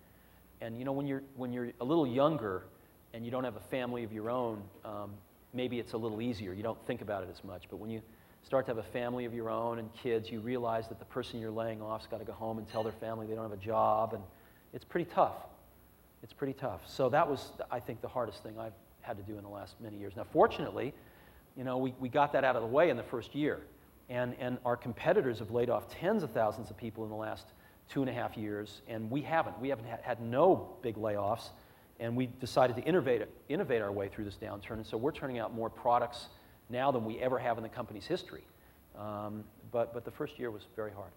[0.61, 2.65] and you know, when you're, when you're a little younger
[3.15, 5.11] and you don't have a family of your own, um,
[5.55, 6.53] maybe it's a little easier.
[6.53, 7.65] You don't think about it as much.
[7.71, 8.03] But when you
[8.47, 11.41] start to have a family of your own and kids, you realize that the person
[11.41, 13.57] you're laying off's got to go home and tell their family they don't have a
[13.57, 14.15] job.
[14.15, 14.23] And
[14.73, 15.35] it's pretty tough.
[16.23, 16.81] It's pretty tough.
[16.87, 19.75] So that was, I think, the hardest thing I've had to do in the last
[19.81, 20.13] many years.
[20.17, 20.95] Now, fortunately,
[21.57, 23.63] you know, we, we got that out of the way in the first year.
[24.09, 27.47] And, and our competitors have laid off tens of thousands of people in the last
[27.89, 29.59] two and a half years, and we haven't.
[29.61, 31.51] We haven't had, had no big layoffs,
[31.99, 34.75] And we decided to innovate, innovate our way through this downturn.
[34.75, 36.27] And so we're turning out more products
[36.69, 38.45] now than we ever have in the company's history.
[38.99, 41.11] Um, but, but the first year was very hard.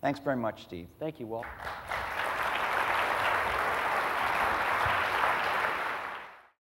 [0.00, 0.88] Thanks very much, Steve.
[0.98, 1.46] Thank you, Walt.